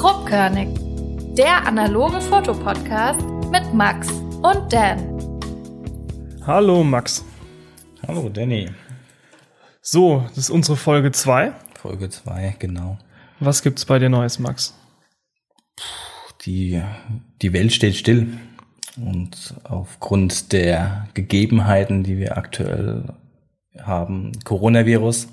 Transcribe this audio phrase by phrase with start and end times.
[0.00, 0.68] Grobkörnig,
[1.36, 5.20] der analoge Fotopodcast mit Max und Dan.
[6.46, 7.22] Hallo Max.
[8.08, 8.70] Hallo Danny.
[9.82, 11.52] So, das ist unsere Folge 2.
[11.74, 12.96] Folge 2, genau.
[13.40, 14.74] Was gibt's bei dir Neues, Max?
[16.46, 16.80] Die,
[17.42, 18.38] die Welt steht still.
[18.96, 23.04] Und aufgrund der Gegebenheiten, die wir aktuell
[23.78, 25.28] haben, Coronavirus,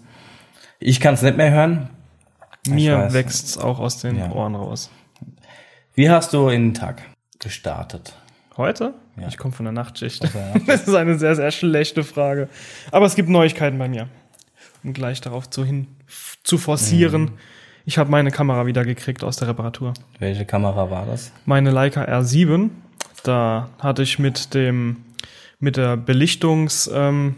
[0.82, 1.90] ich kann es nicht mehr hören.
[2.76, 4.32] Mir wächst's auch aus den Ja.
[4.32, 4.90] Ohren raus.
[5.94, 7.02] Wie hast du in den Tag
[7.40, 8.16] gestartet?
[8.56, 8.94] Heute?
[9.20, 9.28] Ja.
[9.28, 10.24] Ich komme von der Nachtschicht.
[10.34, 10.68] Nachtschicht.
[10.68, 12.50] Das ist eine sehr, sehr schlechte Frage.
[12.92, 14.08] Aber es gibt Neuigkeiten bei mir.
[14.84, 15.88] Um gleich darauf zu hin
[16.44, 17.22] zu forcieren.
[17.24, 17.32] Mhm.
[17.86, 19.94] Ich habe meine Kamera wieder gekriegt aus der Reparatur.
[20.20, 21.32] Welche Kamera war das?
[21.46, 22.70] Meine Leica R7.
[23.24, 24.98] Da hatte ich mit dem
[25.60, 27.36] mit der Belichtungs ähm,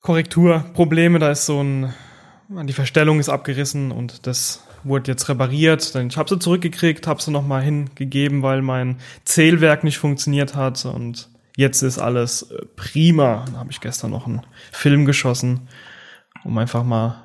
[0.00, 1.18] Korrektur Probleme.
[1.18, 1.94] Da ist so ein
[2.50, 5.94] die Verstellung ist abgerissen und das wurde jetzt repariert.
[5.94, 10.56] Dann ich habe sie zurückgekriegt, habe sie noch mal hingegeben, weil mein Zählwerk nicht funktioniert
[10.56, 13.44] hat und jetzt ist alles äh, prima.
[13.46, 15.68] Dann habe ich gestern noch einen Film geschossen,
[16.44, 17.22] um einfach mal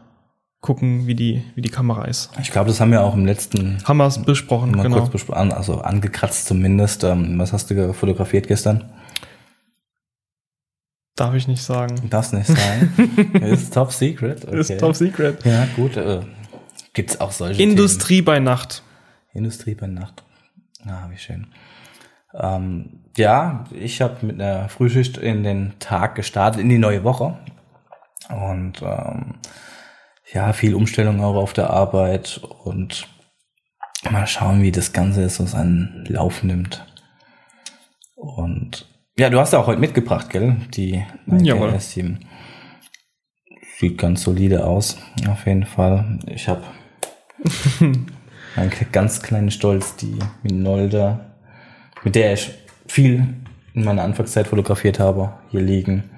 [0.61, 2.31] gucken, wie die wie die Kamera ist.
[2.41, 4.97] Ich glaube, das haben wir auch im letzten Haben wir es besprochen, mal genau.
[4.97, 7.03] kurz besprochen, also angekratzt zumindest.
[7.03, 8.91] Ähm, was hast du fotografiert gestern?
[11.15, 11.95] Darf ich nicht sagen.
[12.09, 13.33] Das nicht sagen.
[13.41, 14.45] ist top secret.
[14.45, 14.59] Okay.
[14.59, 15.45] Ist top secret.
[15.45, 15.95] Ja, gut.
[15.95, 16.21] Äh,
[16.93, 17.71] gibt's auch solche Themen?
[17.71, 18.83] Industrie bei Nacht.
[19.33, 20.23] Industrie bei Nacht.
[20.85, 21.47] Ah, wie schön.
[22.33, 27.37] Ähm, ja, ich habe mit einer Frühschicht in den Tag gestartet, in die neue Woche.
[28.29, 29.35] Und ähm,
[30.33, 33.07] ja, viel Umstellung auch auf der Arbeit und
[34.09, 36.85] mal schauen, wie das Ganze so seinen Lauf nimmt.
[38.15, 40.57] Und ja, du hast ja auch heute mitgebracht, gell?
[40.73, 41.69] Die Jawohl.
[41.69, 42.17] S7.
[43.77, 44.97] Sieht ganz solide aus,
[45.29, 46.19] auf jeden Fall.
[46.27, 46.63] Ich habe
[48.55, 51.35] ein ganz kleinen Stolz, die Minolta,
[52.03, 52.51] mit der ich
[52.87, 53.27] viel
[53.73, 56.09] in meiner Anfangszeit fotografiert habe, hier liegen.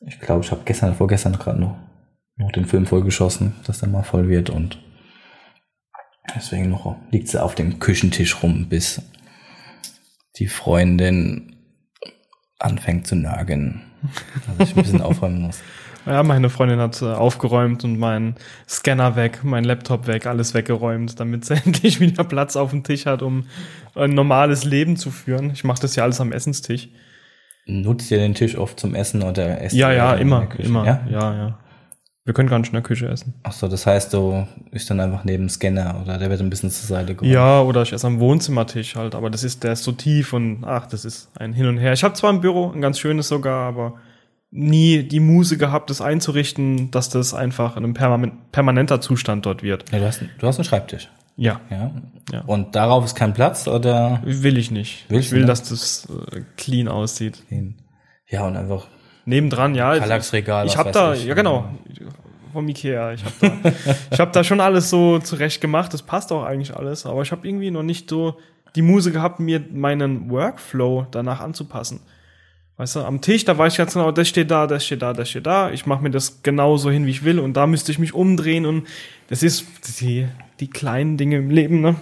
[0.00, 1.76] Ich glaube, ich habe gestern, vorgestern gerade noch,
[2.36, 4.82] noch den Film vollgeschossen, dass der mal voll wird und
[6.34, 9.02] deswegen noch liegt sie auf dem Küchentisch rum, bis
[10.38, 11.59] die Freundin
[12.60, 13.82] anfängt zu nagen.
[14.48, 15.60] Also ich ein bisschen aufräumen muss.
[16.06, 18.36] Ja, meine Freundin hat äh, aufgeräumt und meinen
[18.68, 23.06] Scanner weg, mein Laptop weg, alles weggeräumt, damit sie endlich wieder Platz auf dem Tisch
[23.06, 23.44] hat, um
[23.94, 25.50] ein normales Leben zu führen.
[25.50, 26.88] Ich mache das ja alles am Essenstisch.
[27.66, 30.84] Nutzt ihr den Tisch oft zum Essen oder esst Ja, ja, immer, immer.
[30.86, 31.06] Ja?
[31.10, 31.34] Ja?
[31.34, 31.58] ja,
[32.30, 33.34] Wir können gar nicht in der Küche essen.
[33.42, 36.48] Ach so, das heißt, du ist dann einfach neben dem Scanner oder der wird ein
[36.48, 37.32] bisschen zur Seite geräumt.
[37.32, 40.62] Ja, oder ich esse am Wohnzimmertisch halt, aber das ist, der ist so tief und
[40.62, 41.92] ach, das ist ein Hin und Her.
[41.92, 43.94] Ich habe zwar ein Büro, ein ganz schönes sogar, aber
[44.52, 49.64] nie die Muse gehabt, das einzurichten, dass das einfach in einem perma permanenter Zustand dort
[49.64, 49.90] wird.
[49.90, 51.08] Ja, du, hast, du hast einen Schreibtisch.
[51.36, 51.90] Ja, Ja.
[52.32, 52.42] Ja.
[52.42, 54.20] Und darauf ist kein Platz oder?
[54.22, 55.06] will ich nicht.
[55.08, 55.48] Willst ich will, nicht?
[55.48, 57.42] dass das äh, clean aussieht.
[58.28, 58.86] Ja, und einfach
[59.30, 59.96] Nebendran, ja.
[59.98, 60.66] Kallaxregal.
[60.66, 61.70] Ich habe da, ja genau,
[62.52, 63.12] vom Ikea.
[63.12, 63.70] Ich habe da,
[64.10, 65.92] ich hab da schon alles so zurecht gemacht.
[65.94, 67.06] Das passt auch eigentlich alles.
[67.06, 68.38] Aber ich habe irgendwie noch nicht so
[68.76, 72.00] die Muse gehabt, mir meinen Workflow danach anzupassen.
[72.76, 75.12] Weißt du, am Tisch, da weiß ich ganz genau, das steht da, das steht da,
[75.12, 75.70] das steht da.
[75.70, 77.38] Ich mache mir das genauso hin, wie ich will.
[77.38, 78.64] Und da müsste ich mich umdrehen.
[78.64, 78.86] Und
[79.28, 79.66] das ist
[80.00, 80.26] die,
[80.60, 81.96] die kleinen Dinge im Leben, ne?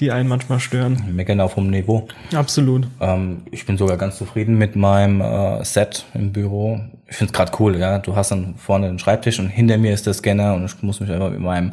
[0.00, 1.02] die einen manchmal stören.
[1.14, 2.06] Meckern auf hohem Niveau.
[2.32, 2.86] Absolut.
[3.00, 6.80] Ähm, ich bin sogar ganz zufrieden mit meinem äh, Set im Büro.
[7.08, 7.98] Ich finde es gerade cool, ja.
[7.98, 11.00] Du hast dann vorne den Schreibtisch und hinter mir ist der Scanner und ich muss
[11.00, 11.72] mich einfach mit meinem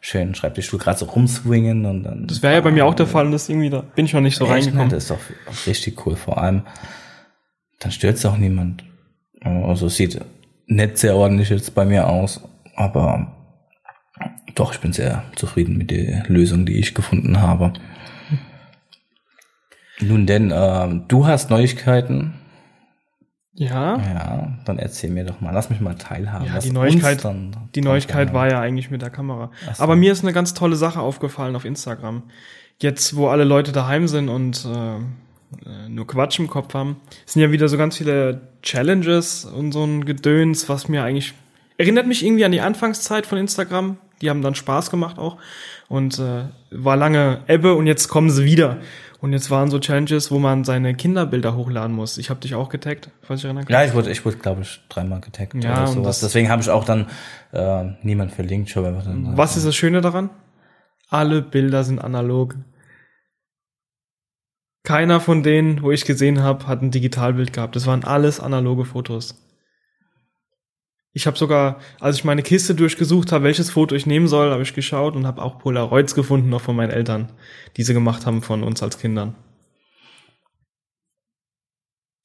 [0.00, 2.26] schönen Schreibtischstuhl gerade so rumswingen und dann.
[2.28, 4.36] Das wäre ja bei mir auch der Fall das irgendwie, da bin ich noch nicht
[4.36, 4.54] so Echt?
[4.54, 4.90] reingekommen.
[4.90, 6.14] Das ist doch richtig cool.
[6.14, 6.62] Vor allem,
[7.80, 8.84] dann stört auch niemand.
[9.40, 10.20] Also es sieht
[10.66, 12.40] nicht sehr ordentlich jetzt bei mir aus,
[12.76, 13.32] aber
[14.54, 17.72] doch, ich bin sehr zufrieden mit der Lösung, die ich gefunden habe.
[20.00, 22.34] Nun denn, ähm, du hast Neuigkeiten.
[23.58, 26.46] Ja, Ja, dann erzähl mir doch mal, lass mich mal teilhaben.
[26.46, 29.50] Ja, die Neuigkeit- dann die Neuigkeit war ja eigentlich mit der Kamera.
[29.74, 29.82] So.
[29.82, 32.22] Aber mir ist eine ganz tolle Sache aufgefallen auf Instagram.
[32.80, 37.40] Jetzt, wo alle Leute daheim sind und äh, äh, nur Quatsch im Kopf haben, sind
[37.40, 41.32] ja wieder so ganz viele Challenges und so ein Gedöns, was mir eigentlich
[41.78, 43.96] erinnert mich irgendwie an die Anfangszeit von Instagram.
[44.22, 45.36] Die haben dann Spaß gemacht auch
[45.88, 48.78] und äh, war lange Ebbe und jetzt kommen sie wieder.
[49.20, 52.18] Und jetzt waren so Challenges, wo man seine Kinderbilder hochladen muss.
[52.18, 53.72] Ich habe dich auch getaggt, falls ich erinnern kann.
[53.72, 56.20] Ja, ich wurde, ich wurde, glaube ich, dreimal getaggt Ja, oder sowas.
[56.20, 57.06] Deswegen habe ich auch dann
[57.52, 58.76] äh, niemand verlinkt.
[58.76, 60.30] Einfach dann, Was ist das Schöne daran?
[61.08, 62.56] Alle Bilder sind analog.
[64.82, 67.74] Keiner von denen, wo ich gesehen habe, hat ein Digitalbild gehabt.
[67.74, 69.45] Das waren alles analoge Fotos.
[71.16, 74.62] Ich habe sogar, als ich meine Kiste durchgesucht habe, welches Foto ich nehmen soll, habe
[74.62, 77.32] ich geschaut und habe auch Polaroids gefunden, noch von meinen Eltern,
[77.78, 79.34] die sie gemacht haben von uns als Kindern.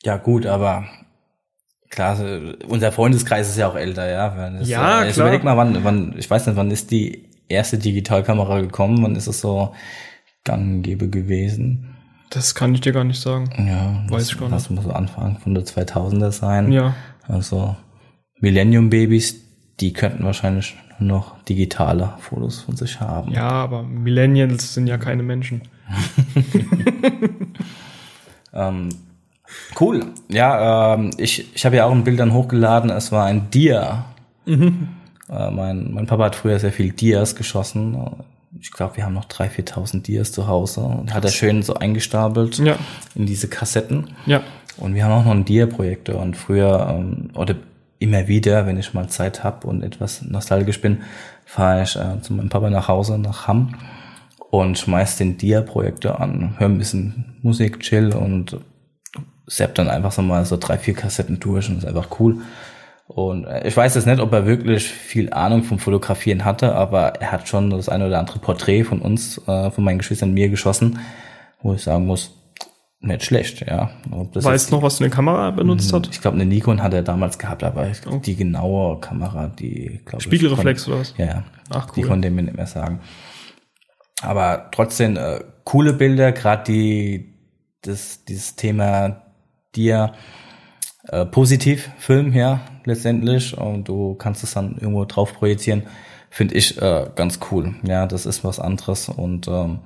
[0.03, 0.89] Ja, gut, aber
[1.89, 2.17] klar,
[2.67, 4.49] unser Freundeskreis ist ja auch älter, ja.
[4.49, 5.27] Das, Ja, äh, klar.
[5.27, 9.01] Überleg mal, wann, wann, ich weiß nicht, wann ist die erste Digitalkamera gekommen?
[9.03, 9.73] Wann ist es so
[10.43, 11.95] gang und gäbe gewesen?
[12.29, 13.51] Das kann ich dir gar nicht sagen.
[13.57, 14.55] Ja, Weiß das, ich gar nicht.
[14.55, 16.73] Das muss so Anfang von der 2000er sein.
[16.73, 16.93] Ja.
[17.25, 17.77] Also
[18.41, 19.41] Millennium-Babys,
[19.79, 23.31] die könnten wahrscheinlich noch digitale Fotos von sich haben.
[23.31, 25.61] Ja, aber Millennials sind ja keine Menschen.
[28.53, 28.89] Ähm,
[29.79, 30.05] cool.
[30.29, 32.89] Ja, ähm, ich, ich habe ja auch ein Bild dann hochgeladen.
[32.89, 34.05] Es war ein Dia.
[34.45, 34.57] Äh,
[35.29, 37.97] mein, mein Papa hat früher sehr viel Dias geschossen.
[38.59, 40.81] Ich glaube, wir haben noch 3.000, 4.000 Dias zu Hause.
[40.81, 42.75] Und hat er schön so eingestapelt Ja.
[43.15, 44.09] in diese Kassetten.
[44.25, 44.41] Ja.
[44.77, 46.17] Und wir haben auch noch einen Dia-Projektor.
[46.21, 47.55] Und früher, ähm, oder
[48.01, 51.03] immer wieder, wenn ich mal Zeit habe und etwas nostalgisch bin,
[51.45, 53.75] fahre ich äh, zu meinem Papa nach Hause, nach Hamm
[54.49, 58.57] und schmeiß den Dia-Projektor an, höre ein bisschen Musik, chill und
[59.45, 62.41] sepp dann einfach so mal so drei, vier Kassetten durch und ist einfach cool.
[63.07, 67.13] Und äh, ich weiß jetzt nicht, ob er wirklich viel Ahnung vom Fotografieren hatte, aber
[67.21, 70.49] er hat schon das eine oder andere Porträt von uns, äh, von meinen Geschwistern mir
[70.49, 70.99] geschossen,
[71.61, 72.40] wo ich sagen muss,
[73.01, 73.89] nicht schlecht, ja.
[74.09, 76.07] Weißt du noch, was eine Kamera benutzt hat?
[76.11, 80.17] ich glaube, eine Nikon hat er damals gehabt, aber ich, die genaue Kamera, die glaube
[80.19, 80.23] ich.
[80.23, 81.15] Spiegelreflex oder was?
[81.17, 81.43] Ja, ja.
[81.71, 82.07] Ach, Die cool.
[82.09, 82.99] konnte er mir nicht mehr sagen.
[84.21, 87.33] Aber trotzdem äh, coole Bilder, gerade die
[87.81, 89.23] das dieses Thema
[89.75, 90.13] dir
[91.07, 95.83] äh, positiv Film, ja, letztendlich und du kannst es dann irgendwo drauf projizieren,
[96.29, 97.73] finde ich äh, ganz cool.
[97.81, 99.79] Ja, das ist was anderes und ähm,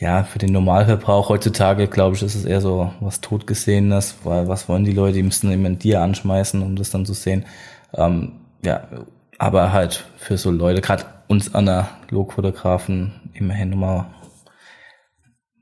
[0.00, 4.66] ja, für den Normalverbrauch heutzutage, glaube ich, ist es eher so was Totgesehenes, weil was
[4.66, 7.44] wollen die Leute, die müssen immer ein Tier anschmeißen, um das dann zu sehen.
[7.92, 8.32] Ähm,
[8.64, 8.88] ja,
[9.38, 14.06] aber halt für so Leute, gerade uns Analogfotografen, immerhin nochmal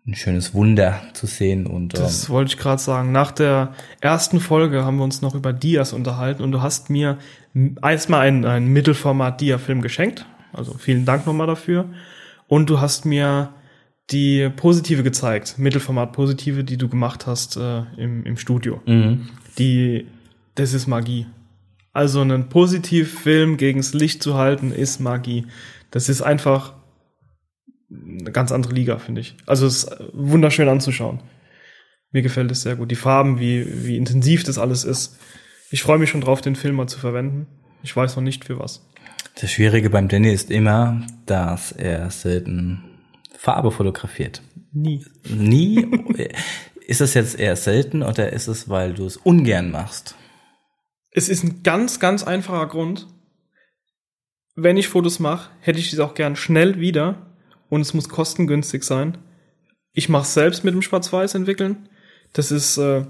[0.07, 3.11] ein schönes Wunder zu sehen und ähm, Das wollte ich gerade sagen.
[3.11, 7.19] Nach der ersten Folge haben wir uns noch über Dias unterhalten und du hast mir
[7.83, 10.27] erstmal einen, einen Mittelformat-Dia-Film geschenkt.
[10.53, 11.87] Also vielen Dank nochmal dafür.
[12.47, 13.51] Und du hast mir
[14.11, 18.81] die Positive gezeigt, Mittelformat-Positive, die du gemacht hast äh, im, im Studio.
[18.87, 19.29] mhm.
[19.59, 20.07] Die,
[20.55, 21.27] das ist Magie.
[21.93, 25.47] Also einen Positivfilm gegens Licht zu halten, ist Magie.
[25.91, 26.75] Das ist einfach
[27.91, 29.37] eine ganz andere Liga, finde ich.
[29.47, 31.21] Also es ist wunderschön anzuschauen.
[32.13, 32.91] Mir gefällt es sehr gut.
[32.91, 35.19] Die Farben, wie, wie intensiv das alles ist.
[35.71, 37.47] Ich freue mich schon drauf, den Film mal zu verwenden.
[37.83, 38.87] Ich weiß noch nicht für was.
[39.41, 42.88] Das Schwierige beim Danny ist immer, dass er selten
[43.39, 44.43] Farbe fotografiert.
[44.73, 45.07] Nie.
[45.29, 45.87] Nie.
[46.89, 50.17] ist es jetzt eher selten oder ist es, weil du es ungern machst?
[51.13, 53.07] Es ist ein ganz, ganz einfacher Grund.
[54.57, 57.29] Wenn ich Fotos mache, hätte ich diese auch gern schnell wieder
[57.69, 59.19] und es muss kostengünstig sein.
[59.93, 61.89] Ich mache selbst mit dem Schwarz-Weiß entwickeln.
[62.33, 63.07] Das ist äh,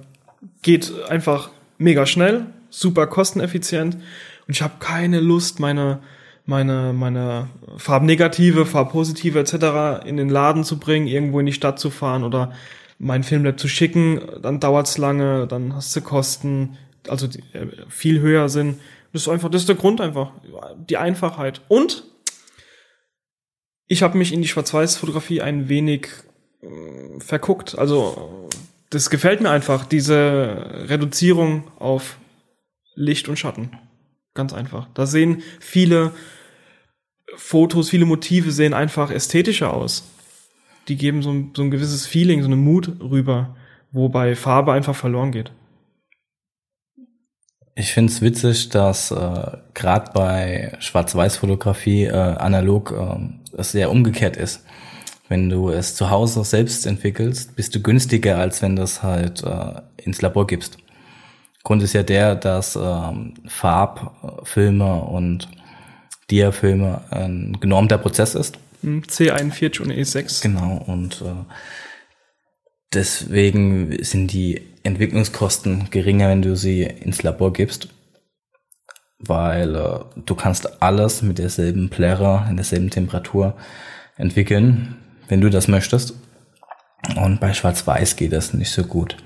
[0.61, 4.03] geht einfach mega schnell, super kosteneffizient und
[4.49, 6.03] ich habe keine Lust, meine
[6.49, 10.07] meine meine Farbnegative, Farbpositive etc.
[10.07, 12.53] in den Laden zu bringen, irgendwo in die Stadt zu fahren oder
[12.99, 14.23] mein Filmlab zu schicken.
[14.41, 18.81] Dann dauert's lange, dann hast du Kosten, also die, äh, viel höher sind.
[19.13, 20.33] Das ist einfach, das ist der Grund einfach,
[20.89, 21.61] die Einfachheit.
[21.69, 22.05] Und
[23.87, 26.09] ich habe mich in die Schwarz-Weiß-Fotografie ein wenig
[26.63, 27.79] äh, verguckt.
[27.79, 28.49] Also
[28.89, 32.17] das gefällt mir einfach, diese Reduzierung auf
[32.95, 33.71] Licht und Schatten.
[34.33, 34.89] Ganz einfach.
[34.95, 36.13] Da sehen viele
[37.37, 40.05] Fotos, viele Motive sehen einfach ästhetischer aus.
[40.89, 43.57] Die geben so ein, so ein gewisses Feeling, so eine Mut rüber,
[43.93, 45.53] wobei Farbe einfach verloren geht.
[47.75, 54.37] Ich finde es witzig, dass äh, gerade bei Schwarz-Weiß-Fotografie äh, analog äh, es sehr umgekehrt
[54.37, 54.65] ist.
[55.29, 59.45] Wenn du es zu Hause selbst entwickelst, bist du günstiger, als wenn du es halt
[59.45, 60.79] äh, ins Labor gibst.
[61.63, 65.49] Grund ist ja der, dass ähm, Farbfilme und
[66.31, 68.59] Dia-Filme ein genormter Prozess ist.
[68.83, 70.43] Hm, C41 und E6.
[70.43, 71.45] Genau, und äh,
[72.93, 77.89] deswegen sind die Entwicklungskosten geringer, wenn du sie ins Labor gibst,
[79.19, 83.55] weil äh, du kannst alles mit derselben Plärre, in derselben Temperatur
[84.17, 84.97] entwickeln,
[85.29, 86.15] wenn du das möchtest.
[87.17, 89.17] Und bei Schwarz-Weiß geht das nicht so gut.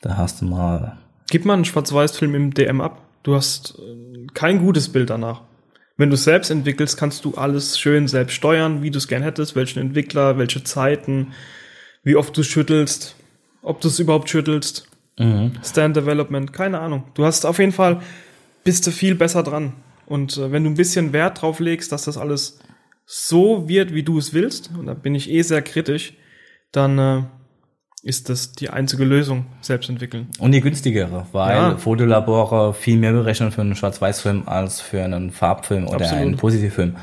[0.00, 0.96] Da hast du mal
[1.30, 3.02] Gib mal einen Schwarz-Weiß-Film im DM ab.
[3.22, 5.42] Du hast äh, kein gutes Bild danach.
[6.00, 9.22] Wenn du es selbst entwickelst, kannst du alles schön selbst steuern, wie du es gern
[9.22, 11.34] hättest, welchen Entwickler, welche Zeiten,
[12.02, 13.16] wie oft du schüttelst,
[13.60, 14.88] ob du es überhaupt schüttelst.
[15.62, 17.04] Stand Development, keine Ahnung.
[17.12, 18.00] Du hast auf jeden Fall
[18.64, 19.74] bist du viel besser dran.
[20.06, 22.60] Und äh, wenn du ein bisschen Wert drauf legst, dass das alles
[23.04, 26.14] so wird, wie du es willst, und da bin ich eh sehr kritisch,
[26.72, 27.22] dann äh,
[28.02, 30.28] ist das die einzige Lösung, selbst entwickeln.
[30.38, 31.76] Und die günstigere, weil Ja.
[31.76, 36.22] Fotolabore viel mehr berechnen für einen Schwarz-Weiß-Film als für einen Farbfilm oder Absolut.
[36.22, 36.96] einen Positivfilm,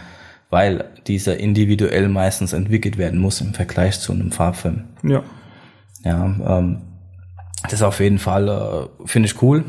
[0.50, 4.86] weil dieser individuell meistens entwickelt werden muss im Vergleich zu einem Farbfilm.
[5.04, 5.24] Ja.
[6.04, 6.82] Ja, ähm,
[7.64, 9.64] das ist auf jeden Fall, äh, finde ich cool.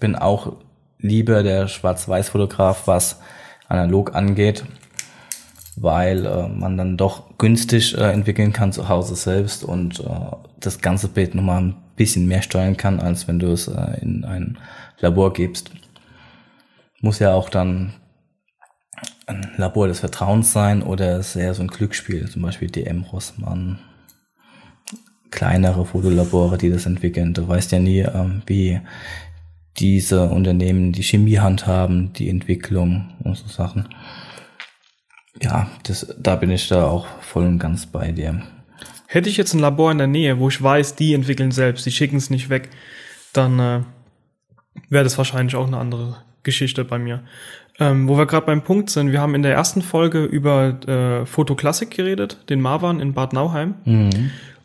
[0.00, 0.52] Bin auch
[0.98, 3.20] lieber der Schwarz-Weiß-Fotograf, was
[3.68, 4.64] analog angeht,
[5.76, 10.80] weil äh, man dann doch günstig äh, entwickeln kann zu Hause selbst und äh, das
[10.80, 14.58] ganze Bild nochmal ein bisschen mehr steuern kann, als wenn du es äh, in ein
[15.00, 15.70] Labor gibst.
[17.00, 17.94] Muss ja auch dann
[19.26, 23.78] ein Labor des Vertrauens sein oder eher so ein Glücksspiel, zum Beispiel DM Rossmann,
[25.30, 27.32] kleinere Fotolabore, die das entwickeln.
[27.34, 28.80] Du weißt ja nie, ähm, wie
[29.78, 33.88] diese Unternehmen die Chemie handhaben, die Entwicklung und so Sachen.
[35.42, 38.42] Ja, das, da bin ich da auch voll und ganz bei dir.
[39.06, 41.90] Hätte ich jetzt ein Labor in der Nähe, wo ich weiß, die entwickeln selbst, die
[41.90, 42.70] schicken es nicht weg,
[43.32, 43.80] dann äh,
[44.88, 47.22] wäre das wahrscheinlich auch eine andere Geschichte bei mir.
[47.78, 51.26] Ähm, wo wir gerade beim Punkt sind, wir haben in der ersten Folge über äh,
[51.26, 53.74] Fotoklassik geredet, den Marwan in Bad Nauheim.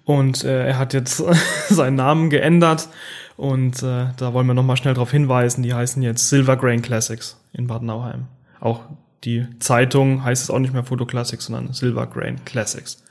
[0.04, 1.24] Und äh, er hat jetzt
[1.70, 2.90] seinen Namen geändert
[3.36, 7.40] und äh, da wollen wir nochmal schnell darauf hinweisen, die heißen jetzt Silver Grain Classics
[7.54, 8.28] in Bad Nauheim.
[8.60, 8.82] Auch
[9.24, 13.04] die Zeitung heißt es auch nicht mehr Photo Classics, sondern Silver Grain Classics.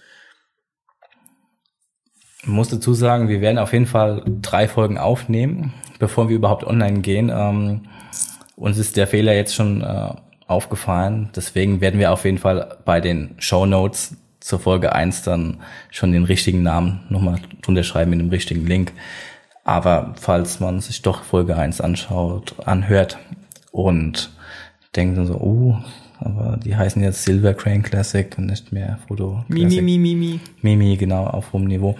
[2.42, 6.64] Ich muss dazu sagen, wir werden auf jeden Fall drei Folgen aufnehmen, bevor wir überhaupt
[6.64, 7.30] online gehen.
[7.34, 7.88] Ähm,
[8.54, 10.14] uns ist der Fehler jetzt schon äh,
[10.46, 11.30] aufgefallen.
[11.34, 15.60] Deswegen werden wir auf jeden Fall bei den Show Notes zur Folge 1 dann
[15.90, 18.92] schon den richtigen Namen nochmal drunter schreiben mit dem richtigen Link.
[19.64, 23.18] Aber falls man sich doch Folge 1 anschaut, anhört
[23.72, 24.30] und
[24.96, 25.76] denkt dann so, oh,
[26.18, 29.82] aber die heißen jetzt Silver Crane Classic und nicht mehr Foto Classic.
[29.82, 30.40] Mi, mi, mi, mi, mi.
[30.62, 31.96] Mimi, genau, auf hohem Niveau.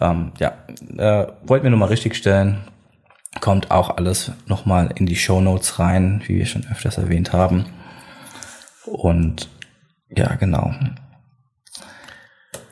[0.00, 0.54] Ähm, ja,
[0.96, 2.58] äh, wollten wir nochmal richtig stellen.
[3.40, 7.66] Kommt auch alles nochmal in die Show Notes rein, wie wir schon öfters erwähnt haben.
[8.86, 9.48] Und
[10.08, 10.74] ja, genau.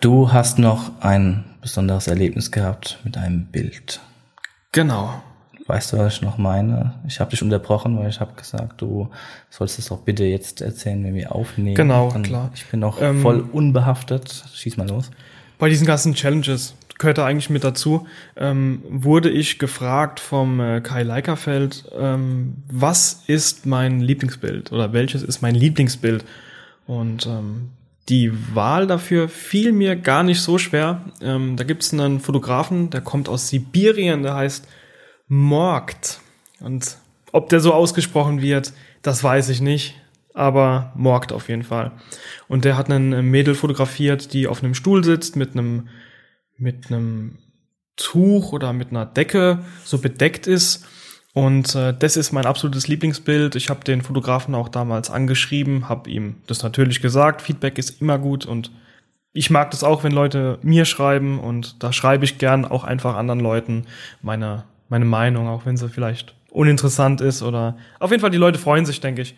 [0.00, 4.00] Du hast noch ein besonderes Erlebnis gehabt mit einem Bild.
[4.73, 5.23] Genau.
[5.68, 6.94] Weißt du, was ich noch meine?
[7.06, 9.10] Ich habe dich unterbrochen, weil ich habe gesagt, du
[9.50, 11.75] sollst es doch bitte jetzt erzählen, wenn wir aufnehmen.
[11.76, 12.50] Genau, Dann- klar.
[12.54, 14.44] Ich bin noch Ähm, voll unbehaftet.
[14.54, 15.10] Schieß mal los.
[15.58, 18.06] Bei diesen ganzen Challenges gehört da eigentlich mit dazu,
[18.37, 25.22] ähm, wurde ich gefragt vom äh, Kai Leikerfeld, ähm, was ist mein Lieblingsbild oder welches
[25.22, 26.25] ist mein Lieblingsbild?
[26.87, 27.68] Und ähm,
[28.08, 31.02] die Wahl dafür fiel mir gar nicht so schwer.
[31.20, 34.66] Ähm, da gibt es einen Fotografen, der kommt aus Sibirien, der heißt
[35.28, 36.20] Morgt.
[36.61, 36.97] Und
[37.32, 39.94] ob der so ausgesprochen wird, das weiß ich nicht.
[40.35, 41.92] Aber Morgt auf jeden Fall.
[42.47, 45.88] Und der hat einen Mädel fotografiert, die auf einem Stuhl sitzt mit einem,
[46.56, 47.38] mit einem
[47.97, 50.87] Tuch oder mit einer Decke so bedeckt ist.
[51.35, 53.54] Und äh, das ist mein absolutes Lieblingsbild.
[53.56, 57.42] Ich habe den Fotografen auch damals angeschrieben, habe ihm das natürlich gesagt.
[57.42, 58.70] Feedback ist immer gut und
[59.32, 63.14] ich mag das auch, wenn Leute mir schreiben und da schreibe ich gern auch einfach
[63.14, 63.87] anderen Leuten
[64.23, 68.59] meine, meine Meinung, auch wenn sie vielleicht uninteressant ist oder auf jeden Fall die Leute
[68.59, 69.35] freuen sich, denke ich.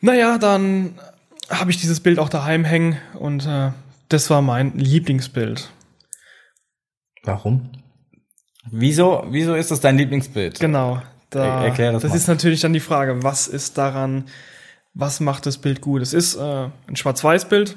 [0.00, 0.98] Naja, dann
[1.50, 3.70] habe ich dieses Bild auch daheim hängen und äh,
[4.08, 5.70] das war mein Lieblingsbild.
[7.22, 7.70] Warum?
[8.70, 10.60] Wieso, wieso ist das dein Lieblingsbild?
[10.60, 11.02] Genau.
[11.30, 12.16] Da, Er- erklär das das mal.
[12.16, 14.24] ist natürlich dann die Frage, was ist daran,
[14.94, 16.02] was macht das Bild gut?
[16.02, 17.76] Es ist äh, ein Schwarz-Weiß-Bild.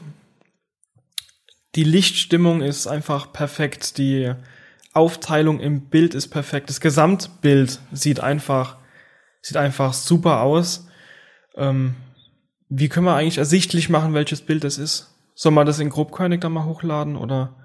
[1.75, 3.97] Die Lichtstimmung ist einfach perfekt.
[3.97, 4.33] Die
[4.93, 6.69] Aufteilung im Bild ist perfekt.
[6.69, 8.77] Das Gesamtbild sieht einfach,
[9.41, 10.87] sieht einfach super aus.
[11.55, 11.95] Ähm,
[12.69, 15.15] wie können wir eigentlich ersichtlich machen, welches Bild es ist?
[15.33, 17.55] Soll man das in Grobkönig dann mal hochladen oder,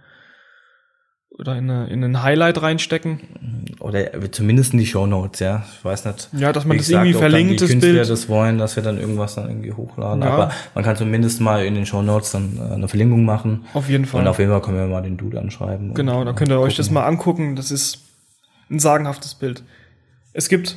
[1.38, 3.20] oder in, eine, in ein Highlight reinstecken?
[3.80, 5.64] Oder zumindest in die Shownotes, ja.
[5.70, 6.28] Ich weiß nicht.
[6.32, 8.10] Ja, dass man das gesagt, irgendwie dann verlinkt, das Künstler Bild.
[8.10, 10.22] das wollen, dass wir dann irgendwas dann irgendwie hochladen.
[10.22, 10.30] Ja.
[10.30, 13.66] Aber man kann zumindest mal in den Shownotes dann äh, eine Verlinkung machen.
[13.74, 14.22] Auf jeden Fall.
[14.22, 15.92] Und auf jeden Fall können wir mal den Dude anschreiben.
[15.92, 16.76] Genau, und, da äh, könnt ihr euch gucken.
[16.76, 17.54] das mal angucken.
[17.54, 18.00] Das ist
[18.70, 19.62] ein sagenhaftes Bild.
[20.32, 20.76] Es gibt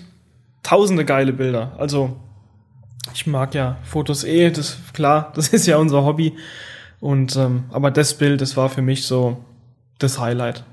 [0.64, 1.72] tausende geile Bilder.
[1.78, 2.18] Also,
[3.14, 6.34] ich mag ja Fotos eh, das klar, das ist ja unser Hobby.
[7.00, 9.38] Und ähm, aber das Bild, das war für mich so
[10.00, 10.64] das Highlight.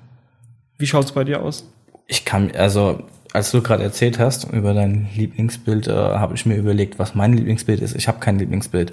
[0.78, 1.64] Wie schaut's bei dir aus?
[2.06, 3.02] Ich kann, also,
[3.32, 7.32] als du gerade erzählt hast über dein Lieblingsbild, äh, habe ich mir überlegt, was mein
[7.32, 7.94] Lieblingsbild ist.
[7.96, 8.92] Ich habe kein Lieblingsbild.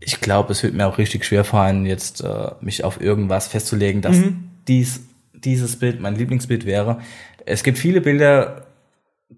[0.00, 4.00] Ich glaube, es wird mir auch richtig schwer fallen, jetzt äh, mich auf irgendwas festzulegen,
[4.02, 4.50] dass Mhm.
[4.66, 5.02] dies,
[5.34, 7.00] dieses Bild mein Lieblingsbild wäre.
[7.46, 8.66] Es gibt viele Bilder,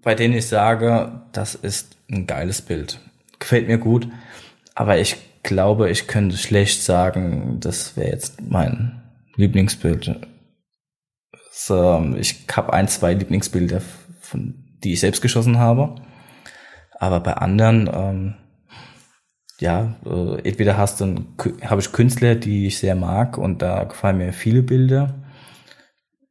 [0.01, 2.99] bei denen ich sage, das ist ein geiles Bild.
[3.39, 4.07] Gefällt mir gut,
[4.73, 9.01] aber ich glaube, ich könnte schlecht sagen, das wäre jetzt mein
[9.35, 10.27] Lieblingsbild.
[11.51, 13.81] So, ich habe ein, zwei Lieblingsbilder,
[14.19, 15.95] von, die ich selbst geschossen habe.
[16.99, 18.35] Aber bei anderen, ähm,
[19.59, 21.25] ja, äh, entweder hast du
[21.63, 25.13] habe ich Künstler, die ich sehr mag und da gefallen mir viele Bilder.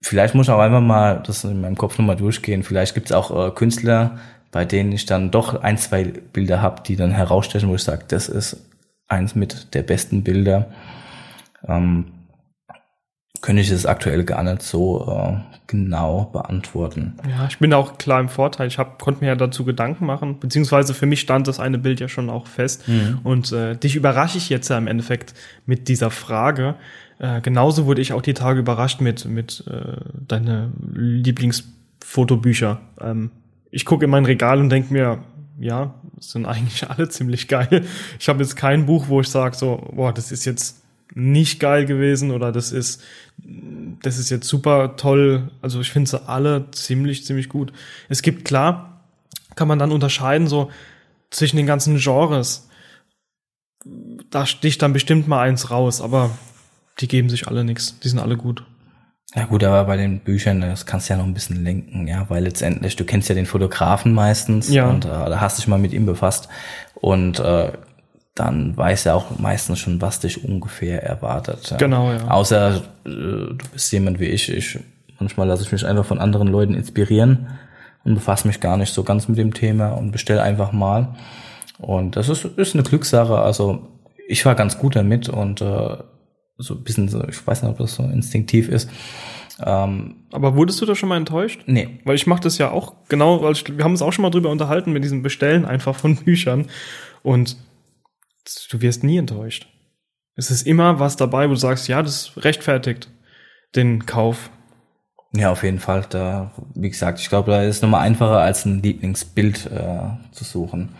[0.03, 2.63] Vielleicht muss ich auch einfach mal das in meinem Kopf nochmal durchgehen.
[2.63, 4.19] Vielleicht gibt es auch äh, Künstler,
[4.51, 8.05] bei denen ich dann doch ein, zwei Bilder habe, die dann herausstechen, wo ich sage,
[8.09, 8.69] das ist
[9.07, 10.73] eins mit der besten Bilder.
[11.67, 12.22] Ähm,
[13.41, 15.37] könnte ich es aktuell gar nicht so äh,
[15.67, 17.15] genau beantworten.
[17.29, 18.69] Ja, ich bin auch klar im Vorteil.
[18.69, 21.99] Ich hab, konnte mir ja dazu Gedanken machen, beziehungsweise für mich stand das eine Bild
[21.99, 22.87] ja schon auch fest.
[22.89, 23.21] Mhm.
[23.25, 25.35] Und äh, dich überrasche ich jetzt ja im Endeffekt
[25.67, 26.75] mit dieser Frage.
[27.19, 29.97] Äh, genauso wurde ich auch die Tage überrascht mit, mit äh,
[30.29, 32.81] deine Lieblingsfotobücher.
[33.01, 33.31] Ähm,
[33.71, 35.25] ich gucke in mein Regal und denke mir,
[35.59, 37.85] ja, sind eigentlich alle ziemlich geil.
[38.21, 40.82] Ich habe jetzt kein Buch, wo ich sage so, boah, das ist jetzt
[41.15, 43.03] nicht geil gewesen oder das ist,
[44.03, 45.51] das ist jetzt super toll.
[45.61, 47.73] Also ich finde sie alle ziemlich, ziemlich gut.
[48.09, 49.01] Es gibt klar,
[49.55, 50.71] kann man dann unterscheiden so
[51.31, 52.69] zwischen den ganzen Genres.
[54.31, 56.31] Da sticht dann bestimmt mal eins raus, aber
[57.01, 57.99] die geben sich alle nichts.
[58.01, 58.65] Die sind alle gut.
[59.35, 62.29] Ja gut, aber bei den Büchern, das kannst du ja noch ein bisschen lenken, ja,
[62.29, 64.89] weil letztendlich, du kennst ja den Fotografen meistens ja.
[64.89, 66.49] und äh, da hast du dich mal mit ihm befasst
[66.95, 67.73] und äh,
[68.35, 71.71] dann weiß er auch meistens schon, was dich ungefähr erwartet.
[71.71, 71.77] Ja.
[71.77, 72.29] Genau, ja.
[72.29, 74.49] Außer äh, du bist jemand wie ich.
[74.51, 74.79] Ich
[75.19, 77.49] manchmal lasse ich mich einfach von anderen Leuten inspirieren
[78.05, 81.15] und befasse mich gar nicht so ganz mit dem Thema und bestelle einfach mal.
[81.79, 83.39] Und das ist, ist eine Glückssache.
[83.39, 83.89] Also
[84.29, 85.97] ich war ganz gut damit und äh,
[86.59, 88.89] so ein bisschen so, ich weiß nicht, ob das so instinktiv ist.
[89.65, 91.63] Ähm, Aber wurdest du da schon mal enttäuscht?
[91.67, 92.01] Nee.
[92.05, 94.31] Weil ich mache das ja auch genau, weil ich, wir haben uns auch schon mal
[94.31, 96.67] drüber unterhalten mit diesem Bestellen einfach von Büchern.
[97.23, 97.57] Und
[98.71, 99.69] du wirst nie enttäuscht.
[100.35, 103.11] Es ist immer was dabei, wo du sagst, ja, das rechtfertigt
[103.75, 104.51] den Kauf.
[105.35, 106.05] Ja, auf jeden Fall.
[106.09, 110.45] Da, wie gesagt, ich glaube, da ist es nochmal einfacher, als ein Lieblingsbild äh, zu
[110.45, 110.91] suchen.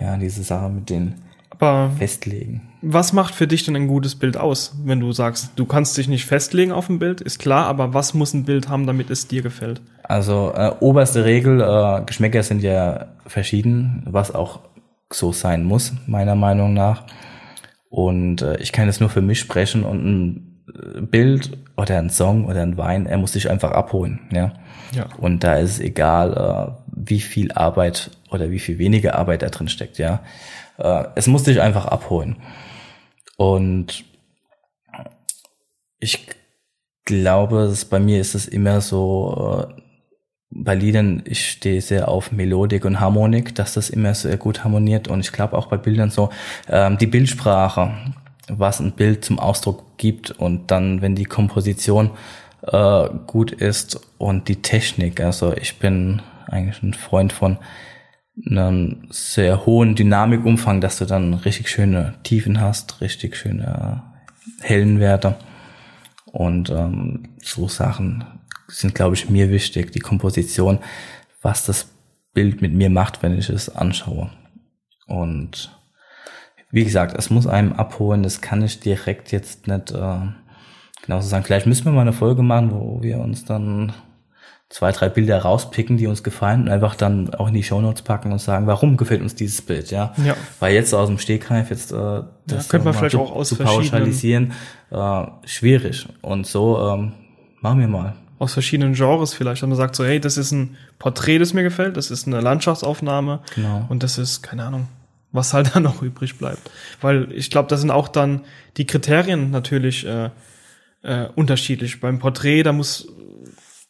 [0.00, 1.14] Ja, diese Sache mit den
[1.50, 2.62] Aber Festlegen.
[2.82, 6.08] Was macht für dich denn ein gutes Bild aus, wenn du sagst, du kannst dich
[6.08, 9.28] nicht festlegen auf ein Bild, ist klar, aber was muss ein Bild haben, damit es
[9.28, 9.80] dir gefällt?
[10.02, 14.60] Also äh, oberste Regel, äh, Geschmäcker sind ja verschieden, was auch
[15.14, 17.04] so sein muss, meiner Meinung nach.
[17.88, 22.10] Und äh, ich kann jetzt nur für mich sprechen und ein äh, Bild oder ein
[22.10, 24.52] Song oder ein Wein, er muss sich einfach abholen, ja.
[24.92, 25.06] Ja.
[25.18, 29.48] Und da ist es egal, äh, wie viel Arbeit oder wie viel weniger Arbeit da
[29.48, 30.22] drin steckt, ja.
[30.78, 32.36] Äh, es muss dich einfach abholen.
[33.36, 34.04] Und
[35.98, 36.26] ich
[37.04, 39.83] glaube, bei mir ist es immer so, äh,
[40.54, 45.08] bei Liedern, ich stehe sehr auf Melodik und Harmonik, dass das immer sehr gut harmoniert.
[45.08, 46.30] Und ich glaube auch bei Bildern so,
[46.68, 47.92] ähm, die Bildsprache,
[48.48, 52.10] was ein Bild zum Ausdruck gibt und dann, wenn die Komposition
[52.62, 55.20] äh, gut ist und die Technik.
[55.20, 57.58] Also ich bin eigentlich ein Freund von
[58.48, 64.02] einem sehr hohen Dynamikumfang, dass du dann richtig schöne Tiefen hast, richtig schöne
[64.60, 65.36] hellen Werte.
[66.26, 68.24] Und ähm, so Sachen
[68.68, 69.92] sind, glaube ich, mir wichtig.
[69.92, 70.78] Die Komposition,
[71.42, 71.88] was das
[72.32, 74.30] Bild mit mir macht, wenn ich es anschaue.
[75.06, 75.70] Und
[76.70, 78.22] wie gesagt, es muss einem abholen.
[78.22, 80.18] Das kann ich direkt jetzt nicht äh,
[81.02, 81.44] genau so sagen.
[81.44, 83.92] Vielleicht müssen wir mal eine Folge machen, wo wir uns dann
[84.70, 88.32] zwei, drei Bilder rauspicken, die uns gefallen und einfach dann auch in die Shownotes packen
[88.32, 90.14] und sagen, warum gefällt uns dieses Bild, ja?
[90.24, 90.34] Ja.
[90.58, 93.50] Weil jetzt aus dem Stegreif jetzt äh, das ja, könnte man vielleicht zu, auch aus
[93.50, 94.52] zu pauschalisieren
[94.90, 97.12] äh, schwierig und so ähm,
[97.60, 99.62] machen wir mal aus verschiedenen Genres vielleicht.
[99.62, 102.40] Und man sagt so, hey, das ist ein Porträt, das mir gefällt, das ist eine
[102.40, 103.86] Landschaftsaufnahme genau.
[103.88, 104.88] und das ist, keine Ahnung,
[105.32, 106.70] was halt dann noch übrig bleibt.
[107.00, 108.42] Weil ich glaube, da sind auch dann
[108.76, 110.30] die Kriterien natürlich äh,
[111.02, 112.00] äh, unterschiedlich.
[112.00, 113.08] Beim Porträt, da muss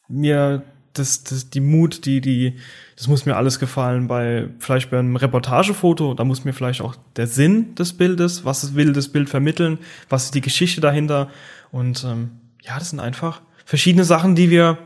[0.09, 2.57] mir das, das, die Mut, die, die,
[2.97, 4.07] das muss mir alles gefallen.
[4.07, 8.93] Bei, vielleicht beim Reportagefoto, da muss mir vielleicht auch der Sinn des Bildes, was will
[8.93, 9.79] das Bild vermitteln,
[10.09, 11.31] was ist die Geschichte dahinter.
[11.73, 12.31] Und ähm,
[12.63, 14.79] ja, das sind einfach verschiedene Sachen, die wir,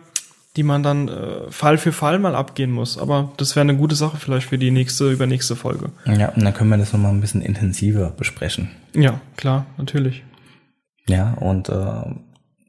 [0.57, 2.99] die man dann äh, Fall für Fall mal abgehen muss.
[2.99, 5.91] Aber das wäre eine gute Sache vielleicht für die nächste, übernächste Folge.
[6.05, 8.71] Ja, und dann können wir das nochmal ein bisschen intensiver besprechen.
[8.95, 10.23] Ja, klar, natürlich.
[11.09, 12.03] Ja, und äh,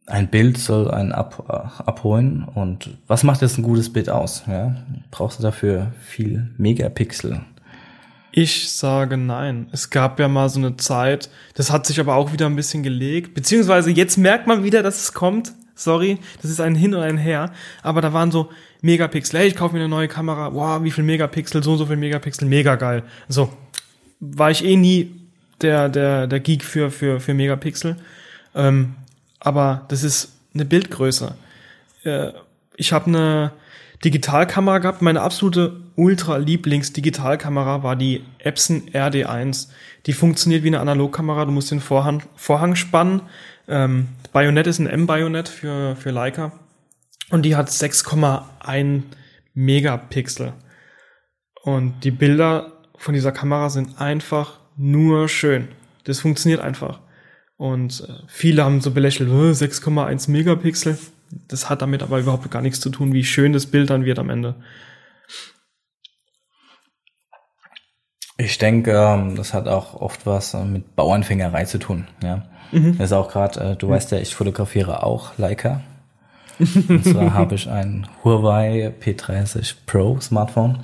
[0.10, 2.44] ein Bild soll einen ab, äh, abholen.
[2.44, 4.44] Und was macht jetzt ein gutes Bild aus?
[4.48, 4.76] Ja?
[5.12, 7.42] Brauchst du dafür viel Megapixel?
[8.32, 9.68] Ich sage nein.
[9.72, 12.84] Es gab ja mal so eine Zeit, das hat sich aber auch wieder ein bisschen
[12.84, 13.34] gelegt.
[13.34, 17.18] Beziehungsweise jetzt merkt man wieder, dass es kommt Sorry, das ist ein Hin und ein
[17.18, 17.52] Her.
[17.82, 18.50] Aber da waren so
[18.82, 19.40] Megapixel.
[19.40, 20.54] Hey, ich kaufe mir eine neue Kamera.
[20.54, 21.64] Wow, wie viel Megapixel?
[21.64, 22.48] So und so viel Megapixel.
[22.48, 23.04] Mega geil.
[23.28, 23.52] So.
[24.20, 25.16] War ich eh nie
[25.62, 27.96] der, der, der Geek für, für, für Megapixel.
[28.56, 28.96] Ähm,
[29.40, 31.36] aber das ist eine Bildgröße.
[32.04, 32.32] Äh,
[32.76, 33.52] ich habe eine
[34.04, 35.02] Digitalkamera gehabt.
[35.02, 39.68] Meine absolute Ultra-Lieblings-Digitalkamera war die Epson RD1.
[40.06, 41.46] Die funktioniert wie eine Analogkamera.
[41.46, 43.22] Du musst den Vorhang, Vorhang spannen.
[43.70, 46.52] Ähm, Bayonet ist ein M-Bayonet für, für Leica.
[47.30, 49.04] Und die hat 6,1
[49.54, 50.54] Megapixel.
[51.64, 55.68] Und die Bilder von dieser Kamera sind einfach nur schön.
[56.06, 57.00] Das funktioniert einfach.
[57.58, 60.98] Und äh, viele haben so belächelt, 6,1 Megapixel.
[61.48, 64.18] Das hat damit aber überhaupt gar nichts zu tun, wie schön das Bild dann wird
[64.18, 64.56] am Ende.
[68.38, 72.08] Ich denke, ähm, das hat auch oft was äh, mit Bauernfängerei zu tun.
[72.24, 72.98] Ja, mhm.
[72.98, 73.60] das ist auch gerade.
[73.60, 73.92] Äh, du mhm.
[73.92, 75.82] weißt ja, ich fotografiere auch Leica.
[76.60, 80.80] Und zwar habe ich ein Huawei P30 Pro Smartphone.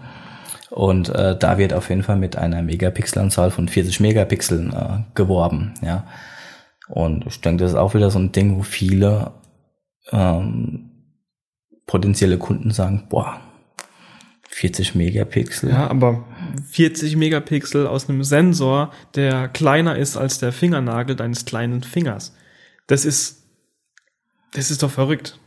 [0.69, 5.74] Und äh, da wird auf jeden Fall mit einer Megapixelanzahl von 40 Megapixeln äh, geworben.
[5.82, 6.06] Ja.
[6.88, 9.32] Und ich denke, das ist auch wieder so ein Ding, wo viele
[10.12, 10.91] ähm,
[11.86, 13.39] potenzielle Kunden sagen, boah,
[14.50, 15.69] 40 Megapixel.
[15.69, 16.26] Ja, aber
[16.69, 22.36] 40 Megapixel aus einem Sensor, der kleiner ist als der Fingernagel deines kleinen Fingers.
[22.88, 23.43] Das ist,
[24.53, 25.39] das ist doch verrückt.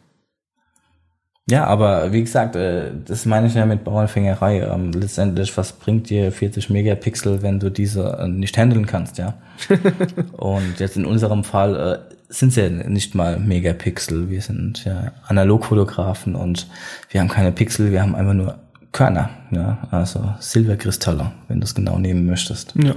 [1.51, 4.61] Ja, aber wie gesagt, äh, das meine ich ja mit Bauernfängerei.
[4.61, 9.39] Ähm, letztendlich, was bringt dir 40 Megapixel, wenn du diese äh, nicht handeln kannst, ja?
[10.33, 14.29] Und jetzt in unserem Fall äh, sind es ja nicht mal Megapixel.
[14.29, 16.67] Wir sind ja Analogfotografen und
[17.09, 18.59] wir haben keine Pixel, wir haben einfach nur
[18.93, 22.75] Körner, ja, also Silberkristalle, wenn du es genau nehmen möchtest.
[22.77, 22.95] Ja.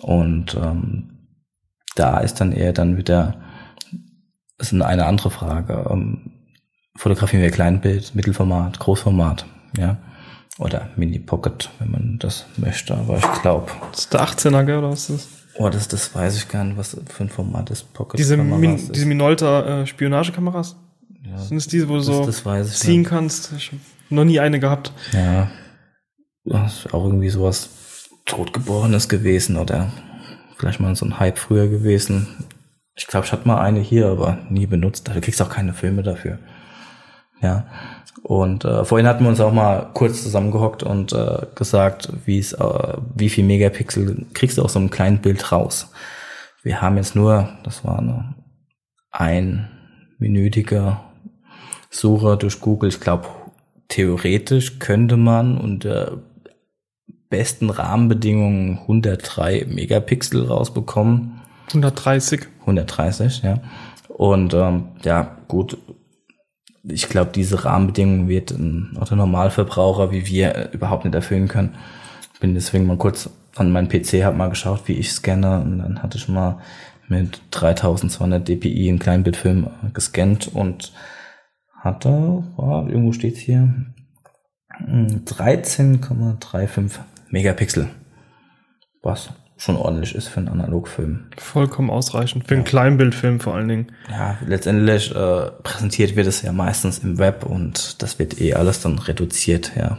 [0.00, 1.10] Und ähm,
[1.94, 3.36] da ist dann eher dann wieder
[4.58, 5.86] ist eine andere Frage.
[5.90, 6.30] Ähm,
[6.96, 9.44] fotografieren wir Kleinbild, Mittelformat, Großformat,
[9.76, 9.98] ja.
[10.58, 12.94] Oder Mini Pocket, wenn man das möchte.
[12.94, 13.72] Aber ich glaube.
[13.90, 15.28] Das ist der 18er, gell, oder was ist das?
[15.58, 18.18] Oh, das, das weiß ich gar nicht, was für ein Format ist Pocket.
[18.18, 18.94] Diese, Min, ist.
[18.94, 20.76] diese Minolta äh, Spionagekameras?
[21.24, 23.10] Ja, Sind es diese, wo du so ziehen nicht.
[23.10, 23.52] kannst?
[23.56, 23.72] Ich
[24.12, 24.92] noch nie eine gehabt.
[25.12, 25.50] Ja.
[26.44, 29.92] Das ist auch irgendwie sowas Totgeborenes gewesen oder
[30.56, 32.26] vielleicht mal so ein Hype früher gewesen.
[32.94, 35.08] Ich glaube, ich hatte mal eine hier, aber nie benutzt.
[35.08, 36.38] Du kriegst auch keine Filme dafür.
[37.40, 37.66] Ja.
[38.22, 42.52] Und äh, vorhin hatten wir uns auch mal kurz zusammengehockt und äh, gesagt, wie es,
[42.52, 45.90] äh, wie viel Megapixel kriegst du aus so einem kleinen Bild raus.
[46.62, 48.34] Wir haben jetzt nur, das war eine
[49.10, 50.98] einminütige
[51.90, 52.90] Suche durch Google.
[52.90, 53.26] Ich glaube,
[53.92, 56.22] theoretisch könnte man unter
[57.28, 61.40] besten Rahmenbedingungen 103 Megapixel rausbekommen.
[61.68, 62.40] 130.
[62.60, 63.60] 130, ja.
[64.08, 65.76] Und ähm, ja, gut,
[66.84, 71.74] ich glaube, diese Rahmenbedingungen wird ein Normalverbraucher wie wir äh, überhaupt nicht erfüllen können.
[72.40, 76.02] Bin deswegen mal kurz an meinen PC, habe mal geschaut, wie ich scanne und dann
[76.02, 76.60] hatte ich mal
[77.08, 80.92] mit 3200 dpi einen Kleinbildfilm äh, gescannt und
[81.82, 83.74] hatte, oh, irgendwo steht's hier,
[84.80, 86.90] 13,35 hm,
[87.30, 87.88] Megapixel.
[89.02, 91.26] Was schon ordentlich ist für einen Analogfilm.
[91.38, 92.46] Vollkommen ausreichend.
[92.46, 92.58] Für ja.
[92.58, 93.92] einen Kleinbildfilm vor allen Dingen.
[94.10, 98.80] Ja, letztendlich äh, präsentiert wird es ja meistens im Web und das wird eh alles
[98.80, 99.98] dann reduziert, ja.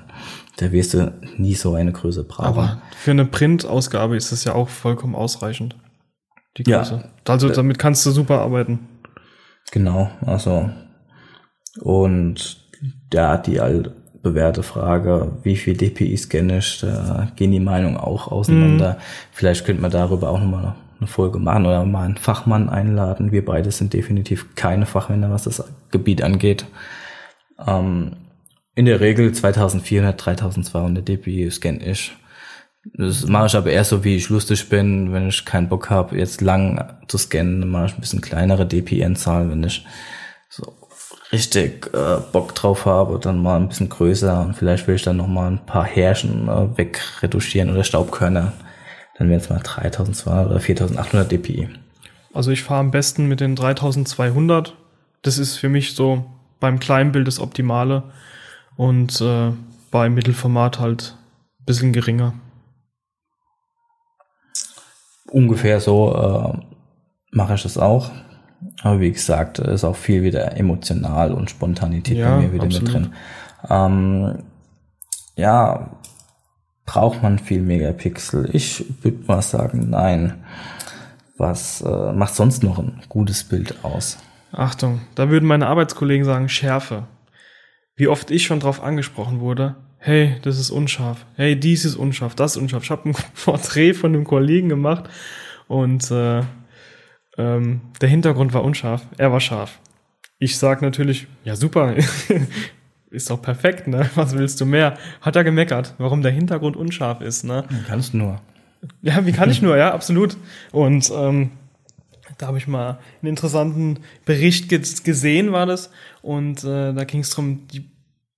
[0.58, 2.46] Da wirst du nie so eine Größe brauchen.
[2.46, 5.76] Aber für eine Printausgabe ist das ja auch vollkommen ausreichend.
[6.58, 6.96] Die Größe.
[6.96, 7.10] Ja.
[7.26, 8.80] Also damit kannst du super arbeiten.
[9.72, 10.70] Genau, also
[11.82, 12.58] und
[13.10, 18.32] da die halt bewährte Frage, wie viel DPI scanne ich, da gehen die Meinungen auch
[18.32, 18.94] auseinander.
[18.94, 18.98] Mhm.
[19.34, 23.32] Vielleicht könnte man darüber auch nochmal eine Folge machen oder mal einen Fachmann einladen.
[23.34, 26.66] Wir beide sind definitiv keine Fachmänner, was das Gebiet angeht.
[27.68, 28.14] Ähm,
[28.76, 32.14] in der Regel 2400, 3200 dpi scanne ich.
[32.96, 35.14] Das mache ich aber eher so, wie ich lustig bin.
[35.14, 38.66] Wenn ich keinen Bock habe, jetzt lang zu scannen, dann mache ich ein bisschen kleinere
[38.66, 39.50] DPI-Anzahl.
[39.50, 39.86] Wenn ich
[40.50, 40.74] so
[41.34, 45.18] richtig äh, Bock drauf habe, dann mal ein bisschen größer und vielleicht will ich dann
[45.18, 48.54] noch mal ein paar Härchen äh, wegretuschieren oder Staubkörner,
[49.18, 51.70] dann wären es mal 3200 oder 4800 dpi.
[52.34, 54.76] Also ich fahre am besten mit den 3200.
[55.22, 56.26] Das ist für mich so
[56.60, 58.04] beim Kleinbild das Optimale
[58.76, 59.52] und äh,
[59.92, 61.16] beim Mittelformat halt
[61.60, 62.34] ein bisschen geringer.
[65.30, 66.58] Ungefähr so äh,
[67.32, 68.12] mache ich das auch.
[68.82, 72.94] Aber wie gesagt, ist auch viel wieder emotional und Spontanität ja, bei mir wieder absolut.
[72.94, 73.14] mit drin.
[73.70, 74.40] Ähm,
[75.36, 75.92] ja,
[76.86, 78.50] braucht man viel Megapixel?
[78.54, 80.44] Ich würde mal sagen, nein.
[81.38, 84.18] Was äh, macht sonst noch ein gutes Bild aus?
[84.52, 87.08] Achtung, da würden meine Arbeitskollegen sagen Schärfe.
[87.96, 92.36] Wie oft ich schon drauf angesprochen wurde, hey, das ist unscharf, hey, dies ist unscharf,
[92.36, 92.84] das ist unscharf.
[92.84, 95.10] Ich habe ein Porträt von einem Kollegen gemacht
[95.68, 96.42] und äh,
[97.38, 99.80] ähm, der Hintergrund war unscharf, er war scharf.
[100.40, 101.96] Ich sag natürlich, ja super,
[103.10, 104.10] ist doch perfekt, ne?
[104.16, 104.98] Was willst du mehr?
[105.22, 107.66] Hat er gemeckert, warum der Hintergrund unscharf ist, ne?
[107.88, 108.42] Kannst nur.
[109.02, 110.36] Ja, wie kann ich nur, ja, absolut.
[110.72, 111.52] Und ähm,
[112.38, 115.92] da habe ich mal einen interessanten Bericht ge gesehen, war das.
[116.22, 117.90] Und äh, da ging es darum, die,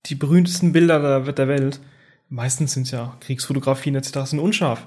[0.06, 1.80] die berühmtesten Bilder der, der Welt,
[2.28, 4.86] meistens sind ja Kriegsfotografien etc., sind unscharf.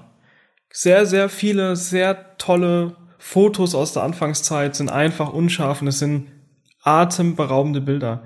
[0.72, 6.28] Sehr, sehr viele, sehr tolle Fotos aus der Anfangszeit sind einfach unscharf und es sind
[6.82, 8.24] atemberaubende Bilder.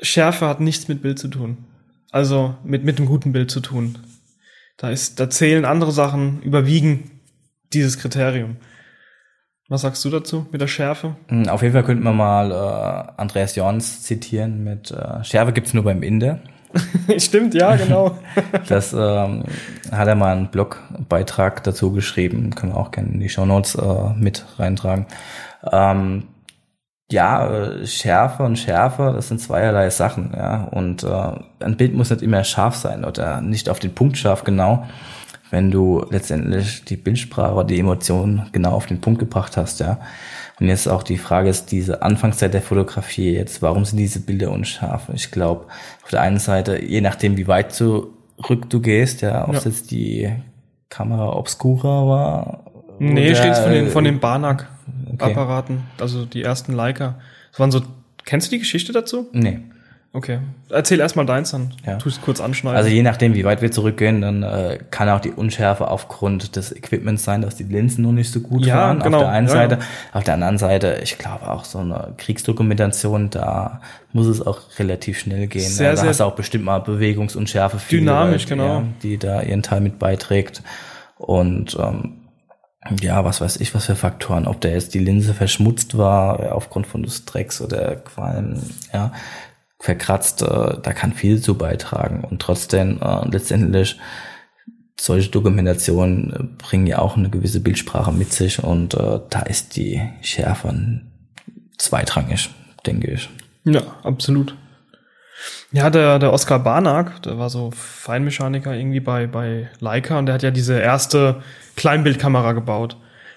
[0.00, 1.64] Schärfe hat nichts mit Bild zu tun.
[2.12, 3.98] Also mit, mit einem guten Bild zu tun.
[4.76, 7.20] Da ist, da zählen andere Sachen, überwiegen
[7.72, 8.56] dieses Kriterium.
[9.68, 11.16] Was sagst du dazu mit der Schärfe?
[11.28, 15.74] Hm, Auf jeden Fall könnte man mal äh, Andreas Jorns zitieren mit äh, Schärfe gibt's
[15.74, 16.40] nur beim Inder.
[17.18, 18.18] Stimmt, ja, genau.
[18.68, 19.44] Das ähm,
[19.90, 23.74] hat er mal einen Blogbeitrag dazu geschrieben, können wir auch gerne in die Show Notes
[23.74, 25.06] äh, mit reintragen.
[25.70, 26.24] Ähm,
[27.10, 30.64] ja, äh, Schärfe und Schärfe, das sind zweierlei Sachen, ja.
[30.64, 34.44] Und äh, ein Bild muss nicht immer scharf sein oder nicht auf den Punkt scharf
[34.44, 34.86] genau,
[35.50, 39.98] wenn du letztendlich die Bildsprache die Emotionen genau auf den Punkt gebracht hast, ja.
[40.60, 44.50] Und jetzt auch die Frage ist, diese Anfangszeit der Fotografie jetzt, warum sind diese Bilder
[44.52, 45.08] unscharf?
[45.14, 45.66] Ich glaube,
[46.04, 49.70] auf der einen Seite, je nachdem, wie weit zurück du gehst, ja, ob es Ja.
[49.70, 50.30] jetzt die
[50.90, 52.64] Kamera obscura war.
[52.98, 57.18] Nee, steht von den, von den Barnack-Apparaten, also die ersten Leica.
[57.52, 57.80] Das waren so,
[58.26, 59.28] kennst du die Geschichte dazu?
[59.32, 59.60] Nee.
[60.12, 60.40] Okay.
[60.70, 61.94] Erzähl erstmal deins, dann Ja.
[61.96, 62.76] tu es kurz anschneiden.
[62.76, 66.74] Also je nachdem, wie weit wir zurückgehen, dann äh, kann auch die Unschärfe aufgrund des
[66.74, 68.98] Equipments sein, dass die Linsen noch nicht so gut Ja, waren.
[68.98, 69.18] genau.
[69.18, 69.74] Auf der einen Ja, Seite.
[69.76, 69.80] ja.
[70.18, 73.80] Auf der anderen Seite, ich glaube auch so eine Kriegsdokumentation, da
[74.12, 75.62] muss es auch relativ schnell gehen.
[75.70, 77.78] Sehr, ja, da sehr hast du auch bestimmt mal Bewegungsunschärfe.
[77.78, 78.82] viel, Dynamisch, weil, genau.
[79.04, 80.62] Die da ihren Teil mit beiträgt.
[81.18, 82.14] Und ähm,
[83.00, 86.86] ja, was weiß ich, was für Faktoren, ob der jetzt die Linse verschmutzt war aufgrund
[86.88, 88.54] von des Drecks oder Qualm,
[88.92, 89.12] ja,
[89.80, 90.46] verkratzt, äh,
[90.82, 92.22] da kann viel zu beitragen.
[92.22, 93.98] Und trotzdem äh, letztendlich
[94.98, 100.00] solche Dokumentationen äh, bringen ja auch eine gewisse Bildsprache mit sich und da ist die
[100.20, 101.00] Schärfe
[101.78, 102.50] zweitrangig,
[102.86, 103.30] denke ich.
[103.64, 104.54] Ja, absolut.
[105.72, 110.34] Ja, der, der Oskar Barnack, der war so Feinmechaniker irgendwie bei, bei Leica und der
[110.34, 111.42] hat ja diese erste
[111.76, 112.96] Kleinbildkamera gebaut.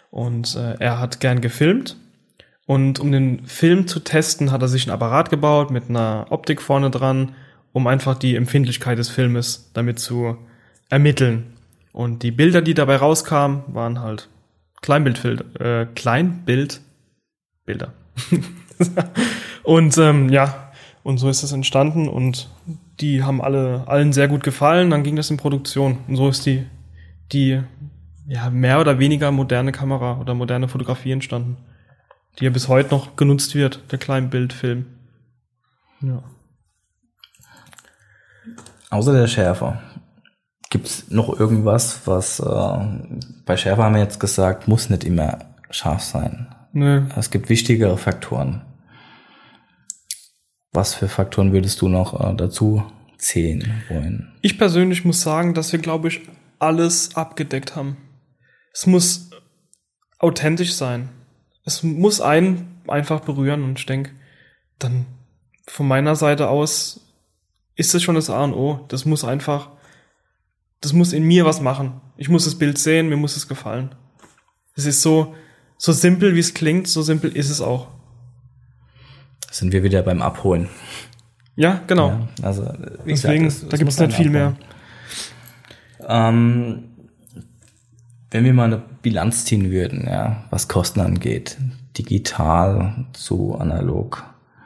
[0.09, 1.95] Und äh, er hat gern gefilmt.
[2.65, 6.61] Und um den Film zu testen, hat er sich ein Apparat gebaut mit einer Optik
[6.61, 7.35] vorne dran,
[7.73, 10.37] um einfach die Empfindlichkeit des Filmes damit zu
[10.89, 11.53] ermitteln.
[11.91, 14.29] Und die Bilder, die dabei rauskamen, waren halt
[14.81, 17.93] Kleinbildbild, äh, Kleinbildbilder.
[19.63, 20.71] und ähm, ja,
[21.03, 22.49] und so ist es entstanden und
[22.99, 24.89] die haben alle allen sehr gut gefallen.
[24.89, 26.65] Dann ging das in Produktion und so ist die
[27.31, 27.61] die
[28.27, 31.57] ja mehr oder weniger moderne Kamera oder moderne Fotografie entstanden,
[32.39, 34.85] die ja bis heute noch genutzt wird, der Kleinbildfilm.
[36.01, 36.23] Ja.
[38.89, 39.79] Außer der Schärfe.
[40.69, 42.79] Gibt es noch irgendwas, was äh,
[43.45, 46.53] bei Schärfe haben wir jetzt gesagt, muss nicht immer scharf sein.
[46.71, 47.07] Nö.
[47.15, 48.63] Es gibt wichtigere Faktoren.
[50.71, 52.83] Was für Faktoren würdest du noch äh, dazu
[53.17, 54.33] zählen wollen?
[54.41, 56.21] Ich persönlich muss sagen, dass wir, glaube ich,
[56.57, 57.97] alles abgedeckt haben.
[58.73, 59.29] Es muss
[60.17, 61.09] authentisch sein.
[61.65, 64.11] Es muss einen einfach berühren und ich denke,
[64.79, 65.05] dann
[65.67, 66.99] von meiner Seite aus
[67.75, 68.85] ist das schon das A und O.
[68.89, 69.69] Das muss einfach,
[70.81, 72.01] das muss in mir was machen.
[72.17, 73.95] Ich muss das Bild sehen, mir muss es gefallen.
[74.75, 75.33] Es ist so,
[75.77, 77.87] so simpel wie es klingt, so simpel ist es auch.
[79.49, 80.67] Sind wir wieder beim Abholen.
[81.55, 82.09] Ja, genau.
[82.09, 82.63] Ja, also
[83.05, 84.47] wie Deswegen, gesagt, es- da gibt es nicht viel mehr.
[84.47, 84.67] abholen.
[86.07, 86.83] Ähm,
[88.33, 91.57] wenn wir mal eine Bilanz ziehen würden, ja, was Kosten angeht,
[91.97, 94.23] digital zu analog.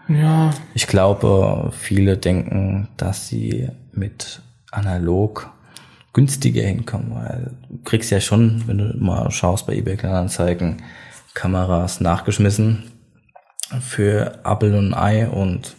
[0.07, 5.49] Ja, Ich glaube, viele denken, dass sie mit analog
[6.13, 10.77] günstiger hinkommen, weil du kriegst ja schon, wenn du mal schaust bei eBay Kleinanzeigen,
[11.33, 12.85] Kameras nachgeschmissen
[13.81, 15.75] für Apple und Ei und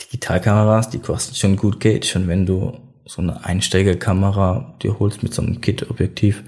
[0.00, 2.04] Digitalkameras, die kosten schon gut Geld.
[2.04, 6.44] Schon wenn du so eine Einsteigerkamera dir holst mit so einem Kit-Objektiv,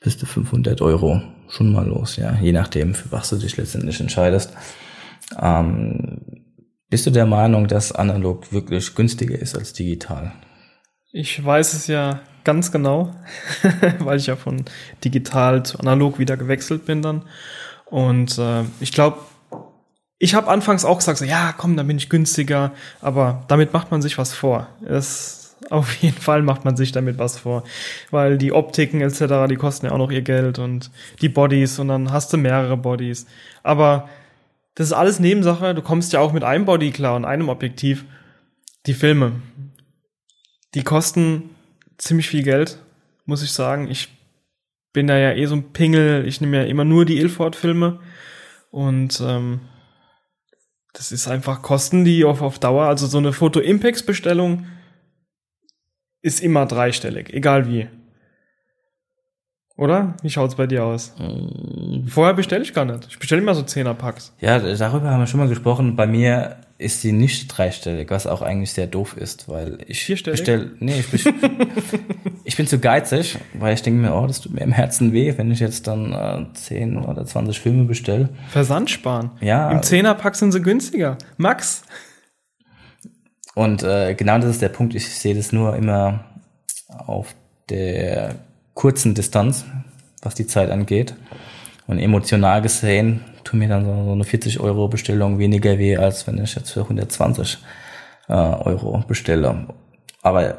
[0.00, 4.00] bist du 500 Euro schon mal los, ja, je nachdem, für was du dich letztendlich
[4.00, 4.54] entscheidest.
[5.38, 6.20] Ähm,
[6.88, 10.32] bist du der Meinung, dass analog wirklich günstiger ist als digital?
[11.12, 13.14] Ich weiß es ja ganz genau,
[13.98, 14.64] weil ich ja von
[15.04, 17.22] digital zu analog wieder gewechselt bin dann.
[17.86, 19.18] Und äh, ich glaube,
[20.18, 23.90] ich habe anfangs auch gesagt, so, ja, komm, dann bin ich günstiger, aber damit macht
[23.90, 24.68] man sich was vor.
[24.86, 25.39] Es,
[25.70, 27.64] auf jeden Fall macht man sich damit was vor,
[28.10, 31.88] weil die Optiken etc., die kosten ja auch noch ihr Geld und die Bodies und
[31.88, 33.26] dann hast du mehrere Bodies.
[33.62, 34.08] Aber
[34.74, 35.74] das ist alles Nebensache.
[35.74, 38.04] Du kommst ja auch mit einem Body klar und einem Objektiv.
[38.86, 39.32] Die Filme,
[40.74, 41.50] die kosten
[41.98, 42.78] ziemlich viel Geld,
[43.26, 43.90] muss ich sagen.
[43.90, 44.08] Ich
[44.94, 46.26] bin da ja eh so ein Pingel.
[46.26, 48.00] Ich nehme ja immer nur die Ilford-Filme
[48.70, 49.60] und ähm,
[50.94, 54.66] das ist einfach Kosten, die auf, auf Dauer, also so eine Foto-Impex-Bestellung
[56.22, 57.88] ist immer dreistellig, egal wie.
[59.76, 60.14] Oder?
[60.20, 61.14] Wie schaut's bei dir aus?
[62.08, 63.06] Vorher bestelle ich gar nicht.
[63.08, 64.34] Ich bestelle immer so 10er Packs.
[64.40, 65.96] Ja, darüber haben wir schon mal gesprochen.
[65.96, 70.40] Bei mir ist sie nicht dreistellig, was auch eigentlich sehr doof ist, weil ich Vierstellig?
[70.40, 71.32] bestell, nee, ich, best-
[72.44, 75.32] ich bin zu geizig, weil ich denke mir, oh, das tut mir im Herzen weh,
[75.38, 78.28] wenn ich jetzt dann äh, 10 oder 20 Filme bestelle.
[78.50, 79.30] Versand sparen.
[79.40, 79.70] Ja.
[79.70, 81.16] Im 10er Pack sind sie günstiger.
[81.38, 81.84] Max.
[83.54, 84.94] Und äh, genau das ist der Punkt.
[84.94, 86.24] Ich sehe das nur immer
[86.88, 87.34] auf
[87.68, 88.36] der
[88.74, 89.64] kurzen Distanz,
[90.22, 91.14] was die Zeit angeht.
[91.86, 96.42] Und emotional gesehen tut mir dann so, eine 40 Euro Bestellung weniger weh, als wenn
[96.42, 97.58] ich jetzt für 120
[98.28, 99.66] äh, Euro bestelle.
[100.22, 100.58] Aber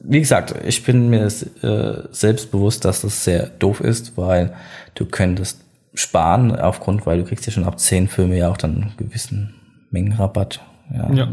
[0.00, 4.54] wie gesagt, ich bin mir äh, selbst bewusst, dass das sehr doof ist, weil
[4.94, 5.60] du könntest
[5.94, 9.54] sparen aufgrund, weil du kriegst ja schon ab 10 Filme ja auch dann einen gewissen
[9.90, 10.60] Mengenrabatt.
[10.92, 11.28] Ja, Ja.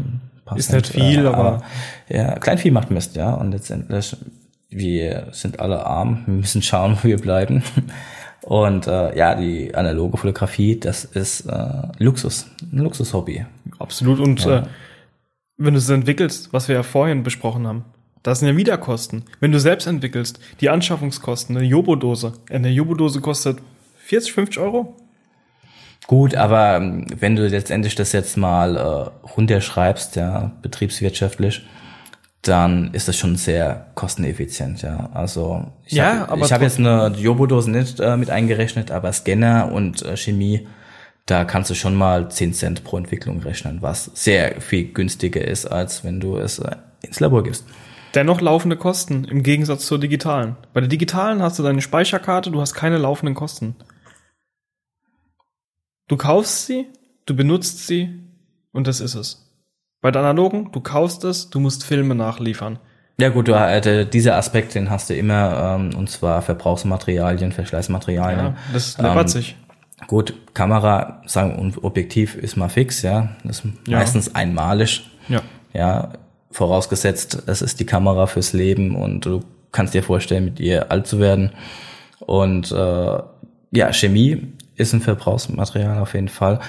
[0.50, 1.62] Paar Ist nicht viel, aber-
[2.08, 3.32] ja, Kleinvieh macht Mist, ja.
[3.34, 4.16] Und letztendlich,
[4.68, 7.62] wir sind alle arm, wir müssen schauen, wo wir bleiben.
[8.42, 13.44] Und äh, ja, die analoge Fotografie, das ist äh, Luxus, ein Luxushobby.
[13.78, 14.18] Absolut.
[14.20, 14.58] Und Ja.
[14.60, 14.62] äh,
[15.58, 17.84] wenn du es entwickelst, was wir ja vorhin besprochen haben,
[18.22, 19.24] das sind ja Wiederkosten.
[19.40, 22.32] Wenn du selbst entwickelst, die Anschaffungskosten, eine Jobo-Dose.
[22.50, 23.58] Eine Jobo-Dose kostet
[23.98, 24.96] 40, 50 Euro.
[26.10, 31.62] Gut, aber ähm, wenn du letztendlich das jetzt mal äh, runterschreibst, ja, betriebswirtschaftlich,
[32.42, 35.08] dann ist das schon sehr kosteneffizient, ja.
[35.14, 40.02] Also ich Ja, habe hab jetzt eine Jobo-Dose nicht äh, mit eingerechnet, aber Scanner und
[40.02, 40.66] äh, Chemie,
[41.26, 45.66] da kannst du schon mal 10 Cent pro Entwicklung rechnen, was sehr viel günstiger ist,
[45.66, 47.66] als wenn du es äh, ins Labor gibst.
[48.16, 50.56] Dennoch laufende Kosten im Gegensatz zur digitalen.
[50.72, 53.76] Bei der digitalen hast du deine Speicherkarte, du hast keine laufenden Kosten.
[56.10, 56.86] Du kaufst sie,
[57.24, 58.08] du benutzt sie
[58.72, 59.48] und das ist es.
[60.00, 62.80] Bei der analogen, du kaufst es, du musst Filme nachliefern.
[63.20, 68.46] Ja gut, du, äh, dieser Aspekt, den hast du immer, ähm, und zwar Verbrauchsmaterialien, Verschleißmaterialien.
[68.46, 69.56] Ja, das läppert Ähm, sich.
[70.08, 73.36] Gut, Kamera, sagen und Objektiv ist mal fix, ja.
[73.44, 73.98] Das ist Ja.
[73.98, 75.42] meistens einmalig, Ja.
[75.72, 76.12] ja.
[76.50, 81.06] Vorausgesetzt, es ist die Kamera fürs Leben und du kannst dir vorstellen, mit ihr alt
[81.06, 81.52] zu werden.
[82.18, 83.18] Und äh,
[83.70, 86.60] ja, Chemie ist ein Verbrauchsmaterial auf jeden Fall.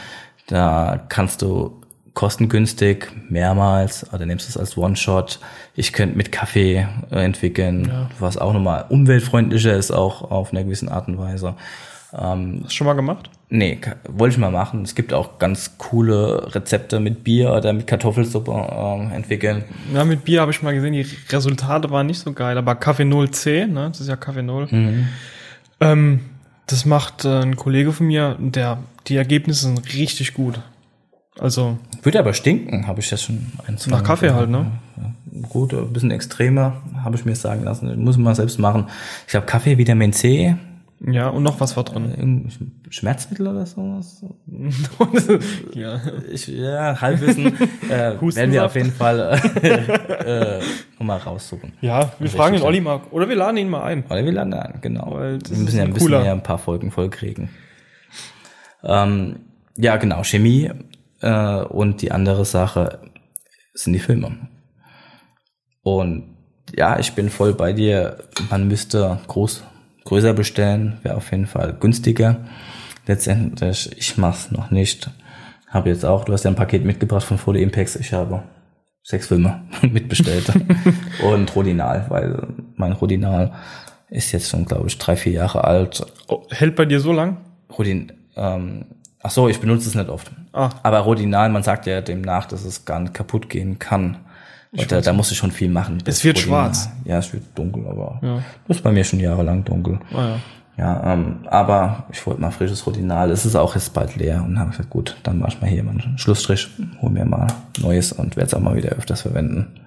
[0.47, 1.81] Da kannst du
[2.13, 5.39] kostengünstig mehrmals oder nimmst es als One-Shot.
[5.75, 8.09] Ich könnte mit Kaffee äh, entwickeln, Ja.
[8.19, 11.55] was auch nochmal umweltfreundlicher ist, auch auf einer gewissen Art und Weise.
[12.13, 13.29] Ähm, Hast du schon mal gemacht?
[13.49, 14.81] Nee, wollte ich mal machen.
[14.83, 19.63] Es gibt auch ganz coole Rezepte mit Bier oder mit Kartoffelsuppe ähm, entwickeln.
[19.93, 23.03] Ja, mit Bier habe ich mal gesehen, die Resultate waren nicht so geil, aber Kaffee
[23.03, 24.67] 0C, ne, das ist ja Kaffee 0.
[25.79, 26.19] Ähm,
[26.67, 30.61] das macht äh, ein Kollege von mir, der, die Ergebnisse sind richtig gut.
[31.39, 34.71] Also, Würde aber stinken, habe ich das schon ein, zwei Nach Kaffee halt, ne?
[34.97, 35.11] Ja,
[35.49, 38.03] gut, ein bisschen extremer, habe ich mir sagen lassen.
[38.03, 38.87] Muss man selbst machen.
[39.25, 40.55] Ich glaube, Kaffee, Vitamin C,
[41.03, 42.11] ja, und noch was war drin.
[42.11, 44.23] irgendein Schmerzmittel oder sowas.
[45.73, 45.99] ja.
[46.31, 47.47] Ich, ja, Halbwissen
[47.89, 50.61] äh, werden wir auf jeden Fall äh, äh,
[50.99, 51.73] nochmal raussuchen.
[51.81, 52.63] ja, wir fragen den.
[52.63, 54.03] Olli mal, oder wir laden ihn mal ein.
[54.05, 55.15] Oder wir landen an, genau.
[55.15, 57.49] Weil das wir müssen ja ein ein bisschen mehr ein paar Folgen voll kriegen.
[58.83, 59.37] Ähm,
[59.77, 60.71] ja, genau, Chemie
[61.21, 62.99] äh, und die andere Sache
[63.73, 64.37] sind die Filme.
[65.81, 66.35] Und
[66.75, 68.17] ja, ich bin voll bei dir.
[68.51, 69.63] Man müsste groß,
[70.05, 72.37] größer bestellen, wäre auf jeden Fall günstiger.
[73.07, 75.09] Letztendlich, ich mach's noch nicht.
[75.67, 77.95] Habe jetzt auch, du hast ja ein Paket mitgebracht von Folie Impex.
[77.95, 78.43] Ich habe
[79.03, 80.51] sechs Filme mitbestellt.
[81.23, 83.53] und Rodinal, weil mein Rodinal
[84.09, 86.05] ist jetzt schon, glaube ich, drei, vier Jahre alt.
[86.27, 87.37] Oh, hält bei dir so lang?
[87.77, 88.85] Rodin, ähm,
[89.23, 90.31] ach so, ich benutze es nicht oft.
[90.51, 90.69] Ah.
[90.83, 94.17] Aber Rodinal, man sagt ja demnach, dass es gar nicht kaputt gehen kann.
[94.71, 96.01] Und da, da musst du schon viel machen.
[96.05, 96.89] Es wird schwarz.
[97.03, 98.35] Ja, es wird dunkel, aber Ja.
[98.67, 99.99] das ist bei mir schon jahrelang dunkel.
[100.13, 100.39] Ah, ja.
[100.77, 103.29] Ja, ähm, aber ich wollte mal frisches Rodinal.
[103.29, 105.83] Es ist auch jetzt bald leer und habe gesagt, gut, dann mach ich mal hier
[105.83, 106.69] mal einen Schlussstrich,
[107.01, 107.47] hol mir mal
[107.79, 109.81] Neues und werde es auch mal wieder öfters verwenden.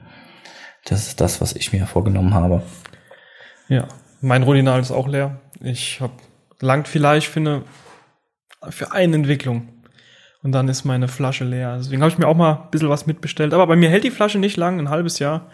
[0.84, 2.62] Das ist das, was ich mir vorgenommen habe.
[3.68, 3.88] Ja,
[4.20, 5.40] mein Rodinal ist auch leer.
[5.62, 6.12] Ich habe
[6.60, 7.62] langt vielleicht für eine,
[8.68, 9.68] für eine Entwicklung.
[10.44, 11.78] Und dann ist meine Flasche leer.
[11.78, 13.54] Deswegen habe ich mir auch mal ein bisschen was mitbestellt.
[13.54, 15.50] Aber bei mir hält die Flasche nicht lang, ein halbes Jahr.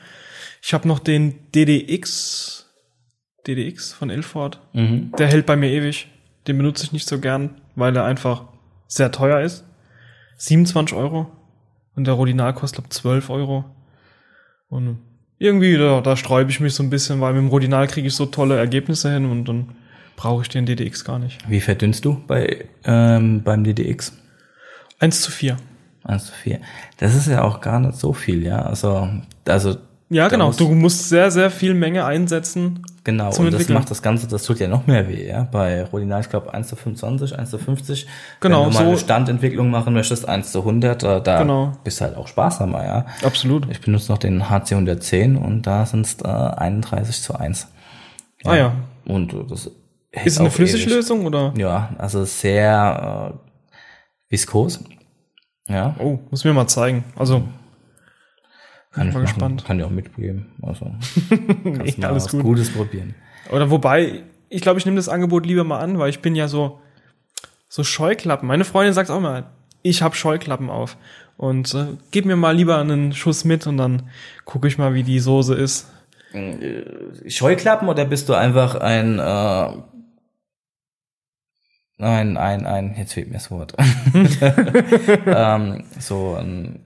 [0.61, 2.69] Ich habe noch den DDX,
[3.47, 4.61] DDX von Ilford.
[4.73, 5.13] Mhm.
[5.17, 6.09] Der hält bei mir ewig.
[6.49, 8.47] Den benutze ich nicht so gern, weil er einfach
[8.89, 9.65] sehr teuer ist.
[10.39, 11.31] 27 Euro.
[11.95, 13.65] Und der Rodinal kostet, glaube 12 Euro.
[14.69, 14.99] Und
[15.39, 18.15] irgendwie, da, da sträube ich mich so ein bisschen, weil mit dem Rodinal kriege ich
[18.17, 19.69] so tolle Ergebnisse hin und dann
[20.17, 21.49] brauche ich den DDX gar nicht.
[21.49, 24.21] Wie verdünnst du bei, ähm, beim DDX?
[25.01, 25.57] 1 zu 4.
[26.05, 26.61] 1 zu 4.
[26.99, 28.63] Das ist ja auch gar nicht so viel, ja.
[28.63, 29.09] Also,
[29.47, 29.77] also
[30.09, 30.47] Ja, genau.
[30.49, 32.83] muss- Du musst sehr, sehr viel Menge einsetzen.
[33.05, 35.45] Genau, und das macht das Ganze, das tut ja noch mehr weh, ja.
[35.45, 38.07] Bei Rodinal, ich glaube 1 zu 25, 1 zu 50.
[38.41, 41.73] Genau, Wenn du mal eine so- Standentwicklung machen möchtest, 1 zu 100, da, da Genau.
[41.85, 43.07] bist du halt auch sparsamer, ja.
[43.23, 43.71] Absolut.
[43.71, 47.69] Ich benutze noch den HC 110 und da sind es äh, 31 zu 1.
[48.45, 48.73] Ah ja.
[49.07, 49.73] Und äh, das Ist
[50.27, 50.51] es eine.
[50.51, 51.55] Flüssiglösung oder?
[51.57, 53.50] Ja, also sehr äh,
[54.31, 54.83] viskos.
[55.69, 57.05] Ja, Oh, muss mir mal zeigen.
[57.17, 57.43] Also,
[58.93, 59.27] kann ich mal machen.
[59.35, 59.65] gespannt.
[59.67, 60.47] Kann dir auch mitgeben.
[60.63, 60.95] Also,
[61.31, 62.43] nee, kannst mal alles was gut.
[62.43, 63.15] Gutes probieren.
[63.53, 66.49] Oder wobei, ich glaube, ich nehme das Angebot lieber mal an, weil ich bin ja
[66.49, 66.81] so,
[67.69, 68.49] so Scheuklappen.
[68.49, 69.45] Meine Freundin sagt auch mal,
[69.83, 70.97] ich habe Scheuklappen auf.
[71.37, 74.11] Und äh, gib mir mal lieber einen Schuss mit und dann
[74.45, 75.89] gucke ich mal, wie die Soße ist.
[77.27, 79.69] Scheuklappen oder bist du einfach ein äh,
[82.01, 83.75] ein ein ein jetzt fehlt mir das Wort
[85.27, 86.81] ähm, so ein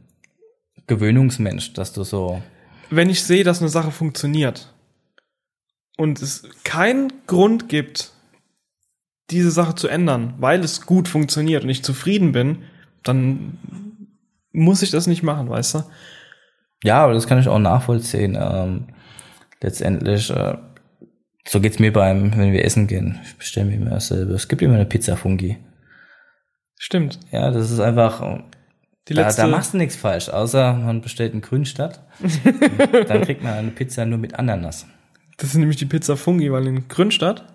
[0.87, 2.43] Gewöhnungsmensch, dass du so
[2.91, 4.73] Wenn ich sehe, dass eine Sache funktioniert
[5.97, 8.13] und es keinen Grund gibt,
[9.31, 12.65] diese Sache zu ändern, weil es gut funktioniert und ich zufrieden bin,
[13.03, 13.59] dann
[14.53, 15.85] muss ich das nicht machen, weißt du?
[16.85, 18.39] ja, aber das kann ich auch nachvollziehen.
[18.41, 18.85] Ähm,
[19.63, 20.57] letztendlich äh,
[21.47, 23.21] so geht's mir beim wenn wir essen gehen.
[23.25, 24.35] Ich bestelle mir immer dasselbe.
[24.35, 25.59] Es gibt immer eine Pizza Fungi.
[26.79, 27.19] Stimmt.
[27.31, 28.21] Ja, das ist einfach
[29.09, 32.03] Die Da, letzte, da machst du nichts falsch, außer man bestellt einen Grünstadt.
[33.09, 34.87] dann kriegt man eine Pizza nur mit Ananas.
[35.37, 37.54] das ist nämlich die Pizza Fungi, weil in Grünstadt,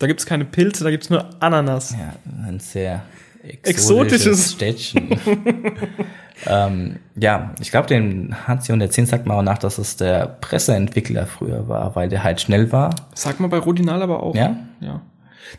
[0.00, 1.92] da gibt's keine Pilze, da gibt's nur Ananas.
[1.92, 2.14] Ja,
[2.46, 3.02] ein sehr
[3.42, 3.66] Exotisches.
[3.66, 5.20] exotisches Städtchen.
[6.46, 11.26] ähm, ja, ich glaube, den HC 110 sagt man auch nach, dass es der Presseentwickler
[11.26, 12.94] früher war, weil der halt schnell war.
[13.14, 14.34] Sag mal bei Rodinal aber auch.
[14.34, 15.02] Ja, ja.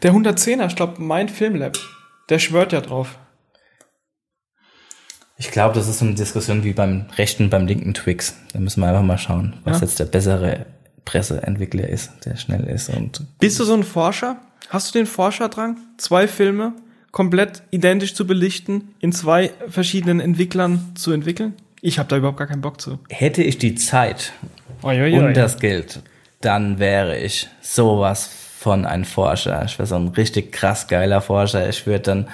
[0.04, 1.78] Der 110er, ich glaube, mein Filmlab,
[2.30, 3.18] der schwört ja drauf.
[5.38, 8.36] ich glaube, das ist so eine Diskussion wie beim rechten, beim linken Twix.
[8.54, 9.88] Da müssen wir einfach mal schauen, was Ja.
[9.88, 10.66] jetzt der bessere
[11.06, 14.38] Presseentwickler ist, der schnell ist und Bist du so ein Forscher?
[14.70, 15.78] Hast du den Forscherdrang?
[15.98, 16.74] Zwei Filme
[17.12, 21.56] komplett identisch zu belichten, in zwei verschiedenen Entwicklern zu entwickeln?
[21.82, 23.00] Ich habe da überhaupt gar keinen Bock zu.
[23.10, 24.34] hätte ich die Zeit
[24.84, 26.02] Oi, und das Geld,
[26.40, 29.64] dann wäre ich sowas von ein Forscher.
[29.66, 31.68] Ich wäre so ein richtig krass geiler Forscher.
[31.68, 32.28] Ich würde dann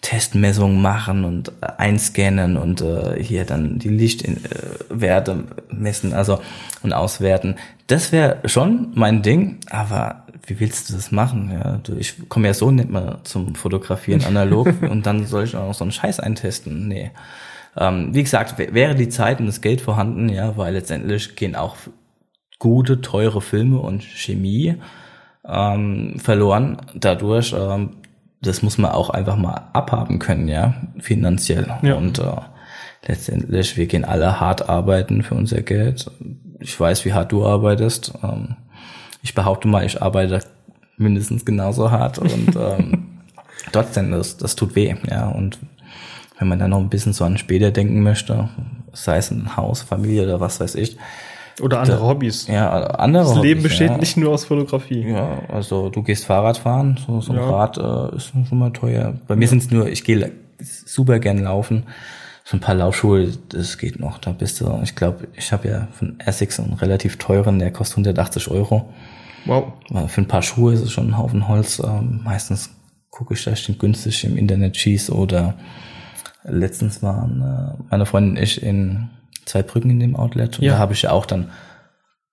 [0.00, 6.40] Testmessungen machen und äh, einscannen und äh, hier dann die Lichtwerte messen, also
[6.82, 7.56] und auswerten.
[7.86, 11.50] Das wäre schon mein Ding, aber wie willst du das machen?
[11.52, 15.56] Ja, du, ich komme ja so nicht mehr zum Fotografieren analog und dann soll ich
[15.56, 16.88] auch noch so einen Scheiß eintesten.
[16.88, 17.10] Nee.
[17.76, 21.76] Ähm, wie gesagt, wäre die Zeit und das Geld vorhanden, ja, weil letztendlich gehen auch
[22.58, 24.76] gute, teure Filme und Chemie
[25.46, 27.54] ähm, verloren dadurch.
[27.56, 27.90] Ähm,
[28.40, 31.66] das muss man auch einfach mal abhaben können, ja, finanziell.
[31.82, 31.94] Ja.
[31.94, 32.36] Und äh,
[33.06, 36.10] letztendlich, wir gehen alle hart arbeiten für unser Geld.
[36.60, 38.12] Ich weiß, wie hart du arbeitest.
[38.22, 38.56] Ähm,
[39.22, 40.42] ich behaupte mal, ich arbeite
[40.96, 43.20] mindestens genauso hart und ähm,
[43.72, 45.28] trotzdem, das, das tut weh, ja.
[45.28, 45.58] Und
[46.38, 48.48] wenn man dann noch ein bisschen so an später denken möchte,
[48.92, 50.96] sei es ein Haus, Familie oder was weiß ich,
[51.60, 52.46] Oder andere Hobbys.
[52.46, 53.98] ja, andere Das Leben Hobbys, besteht ja.
[53.98, 55.08] nicht nur aus Fotografie.
[55.08, 57.50] Ja, also du gehst Fahrrad fahren, so, so ein Ja.
[57.50, 59.14] Rad äh, ist schon mal teuer.
[59.26, 61.84] Bei mir sind's nur, ich gehe super gern laufen.
[62.44, 64.18] So ein paar Laufschuhe, das geht noch.
[64.18, 67.98] Da bist du, ich glaube, ich habe ja von Essex einen relativ teuren, der kostet
[67.98, 68.88] 180 Euro.
[69.44, 69.72] Wow.
[70.08, 71.78] Für ein paar Schuhe ist es schon ein Haufen Holz.
[71.84, 72.70] Ähm, meistens
[73.10, 75.54] gucke ich da stimmt günstig im Internet schieß oder
[76.44, 79.10] letztens waren äh, meine Freundin und ich in
[79.48, 80.74] zwei Brücken in dem Outlet und Ja.
[80.74, 81.50] da habe ich ja auch dann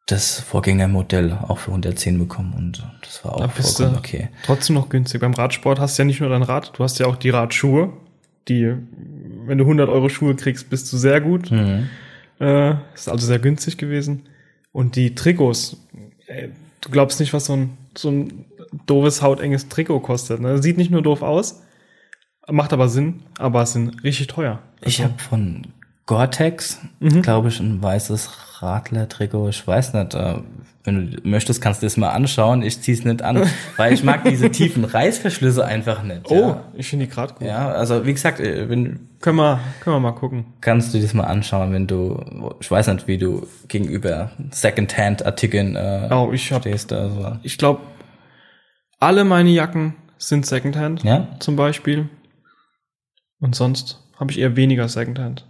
[0.08, 4.30] das Vorgängermodell auch für 110 bekommen und das war Da auch bist du vollkommen okay.
[4.46, 5.22] trotzdem noch günstig.
[5.22, 7.92] Beim Radsport hast du ja nicht nur dein Rad, du hast ja auch die Radschuhe,
[8.48, 8.72] die,
[9.48, 11.50] wenn du 100 Euro Schuhe kriegst, bist du sehr gut.
[11.50, 11.90] Mhm.
[12.40, 14.28] Äh, ist also sehr günstig gewesen.
[14.72, 15.78] Und die Trikots,
[16.28, 16.50] äh,
[16.82, 18.46] du glaubst nicht, was so ein, so ein
[18.86, 20.42] doofes, hautenges Trikot kostet.
[20.42, 20.62] Ne?
[20.62, 21.64] Sieht nicht nur doof aus,
[22.48, 24.60] macht aber Sinn, aber es sind richtig teuer.
[24.82, 25.64] Ich Also, habe von
[26.06, 27.22] Gore-Tex, Mhm.
[27.22, 29.50] glaube ich, ein weißes Radler-Trikot.
[29.50, 30.36] Ich weiß nicht, äh,
[30.84, 32.62] wenn du möchtest, kannst du das mal anschauen.
[32.62, 33.42] Ich zieh's nicht an,
[33.78, 36.30] weil ich mag diese tiefen Reißverschlüsse einfach nicht.
[36.30, 36.64] Oh, ja.
[36.76, 37.48] ich finde die gerade gut.
[37.48, 40.46] Ja, also wie gesagt, äh, wenn Können, wir, können wir mal gucken.
[40.62, 42.24] kannst du das mal anschauen, wenn du,
[42.60, 46.94] ich weiß nicht, wie du gegenüber Secondhand-Artikeln äh, Oh, ich hab, stehst.
[46.94, 47.38] Also.
[47.42, 47.82] ich glaube,
[49.00, 51.28] alle meine Jacken sind Secondhand, Ja?
[51.40, 52.10] zum Beispiel.
[53.40, 55.46] Und sonst habe ich eher weniger Secondhand.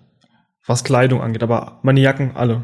[0.66, 2.64] Was Kleidung angeht, aber meine Jacken alle.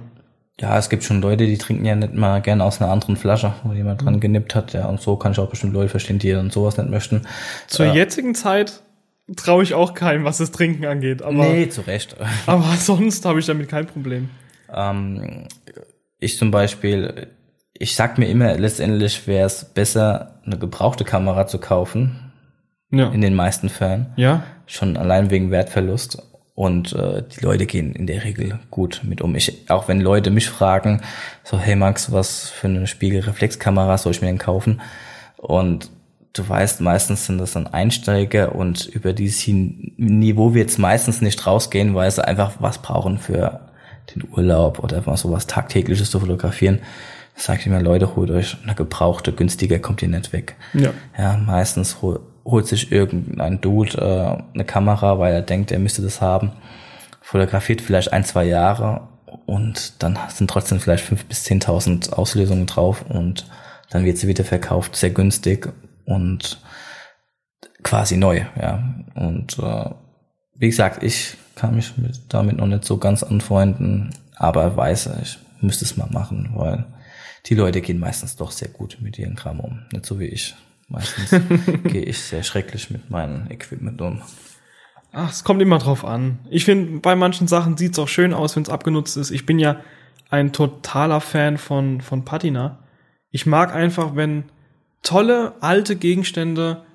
[0.60, 3.54] Ja, es gibt schon Leute, die trinken ja nicht mal gerne aus einer anderen Flasche,
[3.64, 4.06] wo jemand Mhm.
[4.06, 4.74] dran genippt hat.
[4.74, 7.22] Ja, und so kann ich auch bestimmt Leute verstehen, die dann sowas nicht möchten.
[7.68, 7.93] Zur Ja.
[7.93, 8.82] jetzigen Zeit
[9.38, 11.22] traue ich auch keinem, was das Trinken angeht.
[11.22, 12.16] Aber, nee, zu Recht.
[12.47, 14.30] aber sonst habe ich damit kein Problem.
[14.74, 15.47] Ähm,
[16.20, 17.28] ich zum Beispiel,
[17.74, 22.32] ich sag mir immer, letztendlich wäre es besser, eine gebrauchte Kamera zu kaufen,
[22.91, 23.10] Ja.
[23.10, 24.08] in den meisten Fällen.
[24.16, 24.43] ja?
[24.68, 26.22] Schon allein wegen Wertverlust.
[26.54, 29.36] Und äh, die Leute gehen in der Regel gut mit um.
[29.36, 31.02] Ich, auch wenn Leute mich fragen,
[31.43, 34.82] so, hey Max, was für eine Spiegelreflexkamera soll ich mir denn kaufen?
[35.38, 35.89] Und
[36.34, 41.45] du weißt, meistens sind das dann Einsteiger und über dieses Niveau wird es meistens nicht
[41.45, 43.62] rausgehen, weil sie einfach was brauchen für
[44.16, 46.80] den Urlaub oder einfach sowas Tagtägliches zu fotografieren.
[47.36, 50.56] Da sage ich immer, Leute, holt euch eine gebrauchte, günstiger kommt ihr nicht weg.
[50.74, 50.91] Ja.
[51.18, 56.02] Ja, meistens hol, holt sich irgendein Dude äh, eine Kamera, weil er denkt, er müsste
[56.02, 56.52] das haben.
[57.22, 59.08] Fotografiert vielleicht ein, zwei Jahre
[59.46, 63.46] und dann sind trotzdem vielleicht fünf bis zehntausend Auslösungen drauf und
[63.89, 65.72] dann wird sie wieder verkauft, sehr günstig
[66.06, 66.62] und
[67.84, 68.84] quasi neu, ja.
[69.16, 69.89] Und äh,
[70.56, 75.38] wie gesagt, ich kann mich mit, damit noch nicht so ganz anfreunden, aber weiß, ich
[75.62, 76.86] müsste es mal machen, weil
[77.46, 79.82] die Leute gehen meistens doch sehr gut mit ihren Kram um.
[79.92, 80.56] Nicht so wie ich.
[80.92, 81.30] Meistens
[81.84, 84.22] gehe ich sehr schrecklich mit meinem Equipment um.
[85.14, 86.39] Ach, es kommt immer drauf an.
[86.50, 89.32] Ich finde, bei manchen Sachen sieht's auch schön aus, wenn es abgenutzt ist.
[89.32, 89.82] Ich bin ja
[90.30, 92.80] ein totaler Fan von, von Patina.
[93.30, 94.46] Ich mag einfach, wenn
[95.02, 96.86] tolle alte Gegenstände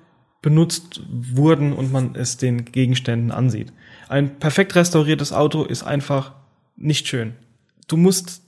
[0.41, 3.73] benutzt wurden und man es den Gegenständen ansieht.
[4.09, 6.33] Ein perfekt restauriertes Auto ist einfach
[6.75, 7.35] nicht schön.
[7.87, 8.43] Du musst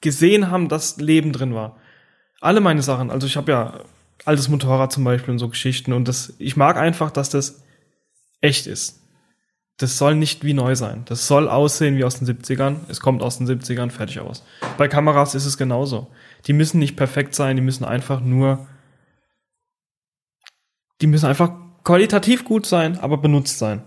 [0.00, 1.76] gesehen haben, dass Leben drin war.
[2.40, 3.80] Alle meine Sachen, also ich habe ja
[4.24, 7.62] altes Motorrad zum Beispiel und so Geschichten und das, ich mag einfach, dass das
[8.40, 9.02] echt ist.
[9.78, 11.02] Das soll nicht wie neu sein.
[11.04, 12.76] Das soll aussehen wie aus den 70ern.
[12.88, 14.42] Es kommt aus den 70ern, fertig aus.
[14.78, 16.06] Bei Kameras ist es genauso.
[16.46, 18.66] Die müssen nicht perfekt sein, die müssen einfach nur,
[21.02, 21.52] die müssen einfach
[21.84, 23.82] qualitativ gut sein, aber benutzt sein.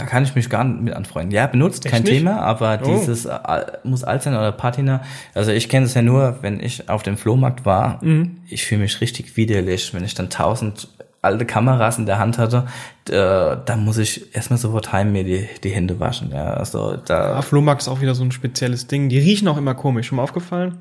[0.00, 1.30] Da kann ich mich gar nicht mit anfreunden.
[1.32, 2.12] Ja, benutzt, Echt kein nicht?
[2.12, 2.86] Thema, aber Oh.
[2.98, 3.38] dieses äh,
[3.84, 5.02] muss alt sein oder Patina.
[5.34, 8.02] Also ich kenne es ja nur, wenn ich auf dem Flohmarkt war.
[8.04, 8.38] Mhm.
[8.48, 10.88] Ich fühle mich richtig widerlich, wenn ich dann tausend
[11.22, 12.64] alte Kameras in der Hand hatte.
[13.08, 16.30] Äh, da muss ich erstmal sofort heim mir die, die Hände waschen.
[16.32, 17.34] Ja, also da.
[17.34, 19.08] Ja, Flohmarkt ist auch wieder so ein spezielles Ding.
[19.10, 20.06] Die riechen auch immer komisch.
[20.06, 20.78] Schon mal aufgefallen?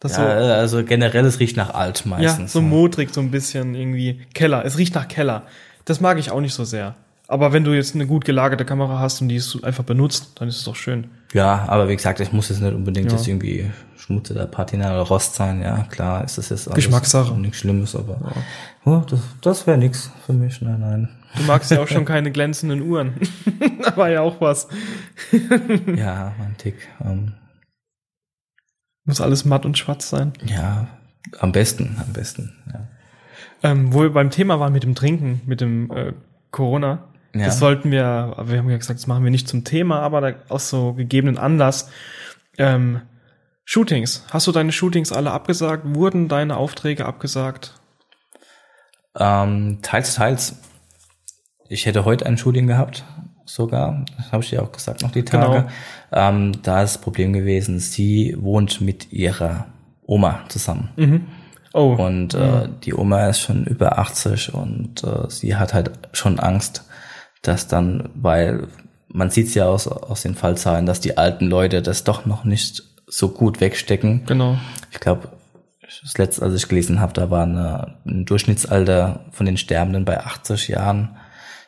[0.00, 2.52] Das Ja, also generell, es riecht nach alt so, ja, meistens.
[2.52, 4.64] so modrig, so ein bisschen irgendwie Keller.
[4.64, 5.42] Es riecht nach Keller.
[5.86, 6.94] Das mag ich auch nicht so sehr.
[7.30, 10.48] Aber wenn du jetzt eine gut gelagerte Kamera hast und die ist einfach benutzt, dann
[10.48, 11.08] ist es doch schön.
[11.34, 13.18] Ja, aber wie gesagt, ich muss jetzt nicht unbedingt Ja.
[13.18, 15.60] jetzt irgendwie Schmutz oder Patina oder Rost sein.
[15.60, 17.34] Ja, klar, ist das jetzt alles Geschmackssache.
[17.34, 18.18] Nichts Schlimmes, aber
[18.86, 20.62] oh, das, das wäre nichts für mich.
[20.62, 21.08] Nein, nein.
[21.36, 23.12] Du magst ja auch schon keine glänzenden Uhren.
[23.84, 24.66] da war ja auch was.
[25.96, 26.76] Ja, mein Tick.
[27.04, 27.34] Ähm,
[29.04, 30.32] Muss alles matt und schwarz sein.
[30.46, 30.86] ja,
[31.40, 32.54] am besten, am besten.
[32.72, 32.88] Ja.
[33.62, 36.12] Ähm, wo wir beim Thema waren mit dem Trinken, mit dem äh,
[36.50, 37.04] Corona.
[37.34, 37.46] Ja.
[37.46, 40.34] Das sollten wir, wir haben ja gesagt, das machen wir nicht zum Thema, aber da,
[40.48, 41.90] aus so gegebenen Anlass.
[42.56, 43.02] Ähm,
[43.64, 44.24] Shootings.
[44.30, 45.84] Hast du deine Shootings alle abgesagt?
[45.94, 47.74] Wurden deine Aufträge abgesagt?
[49.18, 50.56] Ähm, teils, teils.
[51.68, 53.04] Ich hätte heute ein Shooting gehabt,
[53.44, 54.06] sogar.
[54.16, 55.66] Das habe ich dir auch gesagt, noch die Tage.
[56.10, 56.28] Genau.
[56.28, 59.66] Ähm, da ist das Problem gewesen, sie wohnt mit ihrer
[60.06, 61.28] Oma zusammen.
[61.74, 66.38] Oh, Und äh, die Oma ist schon über 80 und äh, sie hat halt schon
[66.40, 66.87] Angst,
[67.42, 68.68] dass dann, weil
[69.08, 72.82] man sieht ja aus, aus den Fallzahlen, dass die alten Leute das doch noch nicht
[73.06, 74.24] so gut wegstecken.
[74.26, 74.58] genau.
[74.90, 75.28] Ich glaube,
[76.02, 80.20] das letzte, als ich gelesen habe, da war eine, ein Durchschnittsalter von den Sterbenden bei
[80.20, 81.16] 80 Jahren.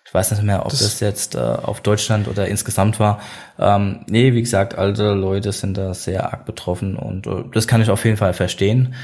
[0.04, 3.20] Ich weiß nicht mehr, ob das, jetzt äh, auf Deutschland oder insgesamt war.
[3.58, 7.80] Ähm, nee, wie gesagt, alte Leute sind da sehr arg betroffen und äh, das kann
[7.80, 8.94] ich auf jeden Fall verstehen.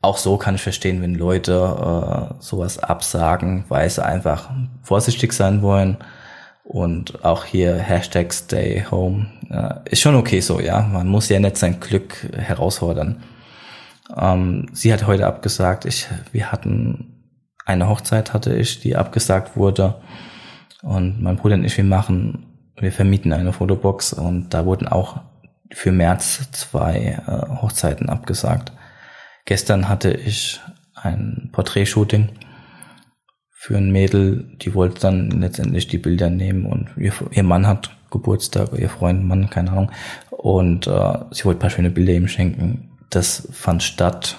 [0.00, 4.50] Auch so kann ich verstehen, wenn Leute äh, sowas absagen, weil sie einfach
[4.82, 5.96] vorsichtig sein wollen.
[6.64, 10.82] Und auch hier Hashtag Stay Home äh, ist schon okay so, ja.
[10.82, 13.22] Man muss ja nicht sein Glück herausfordern.
[14.16, 15.84] Ähm, sie hat heute abgesagt.
[15.84, 17.18] Ich, wir hatten
[17.68, 19.96] eine Hochzeit hatte ich, die abgesagt wurde.
[20.82, 22.46] Und mein Bruder und ich, wir machen,
[22.76, 25.20] wir vermieten eine Fotobox und da wurden auch
[25.72, 28.72] für März zwei äh, Hochzeiten abgesagt.
[29.48, 30.60] Gestern hatte ich
[30.94, 32.28] ein Porträtshooting
[33.48, 37.90] für ein Mädel, die wollte dann letztendlich die Bilder nehmen und ihr, ihr Mann hat
[38.10, 39.90] Geburtstag, ihr Freund, Mann, keine Ahnung.
[40.28, 42.90] Und äh, sie wollte ein paar schöne Bilder ihm schenken.
[43.08, 44.36] Das fand statt.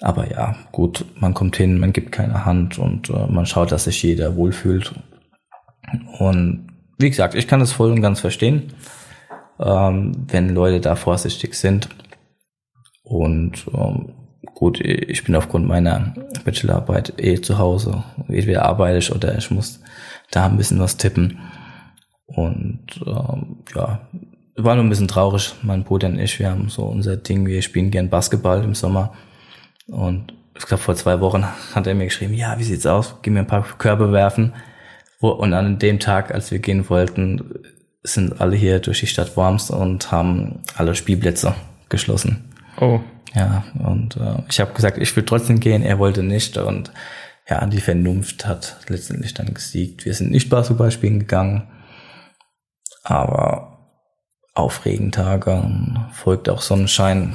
[0.00, 3.84] Aber ja, gut, man kommt hin, man gibt keine Hand und äh, man schaut, dass
[3.84, 4.92] sich jeder wohlfühlt.
[6.18, 6.66] Und
[6.98, 8.72] wie gesagt, ich kann das voll und ganz verstehen,
[9.60, 11.88] ähm, wenn Leute da vorsichtig sind.
[13.06, 14.14] Und ähm,
[14.56, 16.12] gut, ich bin aufgrund meiner
[16.44, 18.02] Bachelorarbeit eh zu Hause.
[18.26, 19.80] Entweder arbeite ich oder ich muss
[20.32, 21.38] da ein bisschen was tippen.
[22.26, 24.00] Und ähm, ja,
[24.56, 25.54] war nur ein bisschen traurig.
[25.62, 29.12] Mein Bruder und ich, wir haben so unser Ding, wir spielen gern Basketball im Sommer.
[29.86, 31.46] Und ich glaube, vor zwei Wochen
[31.76, 33.14] hat er mir geschrieben, ja, wie sieht's aus?
[33.22, 34.52] Gib mir ein paar Körbe werfen.
[35.20, 37.60] Und an dem Tag, als wir gehen wollten,
[38.02, 41.54] sind alle hier durch die Stadt Worms und haben alle Spielplätze
[41.88, 42.52] geschlossen.
[42.80, 43.00] Oh.
[43.34, 46.56] Ja, und äh, ich habe gesagt, ich will trotzdem gehen, er wollte nicht.
[46.56, 46.90] Und
[47.48, 50.04] ja, die Vernunft hat letztendlich dann gesiegt.
[50.04, 51.68] Wir sind nicht Basketball spielen gegangen,
[53.02, 53.78] aber
[54.54, 55.62] auf Regentage
[56.12, 57.34] folgt auch Sonnenschein.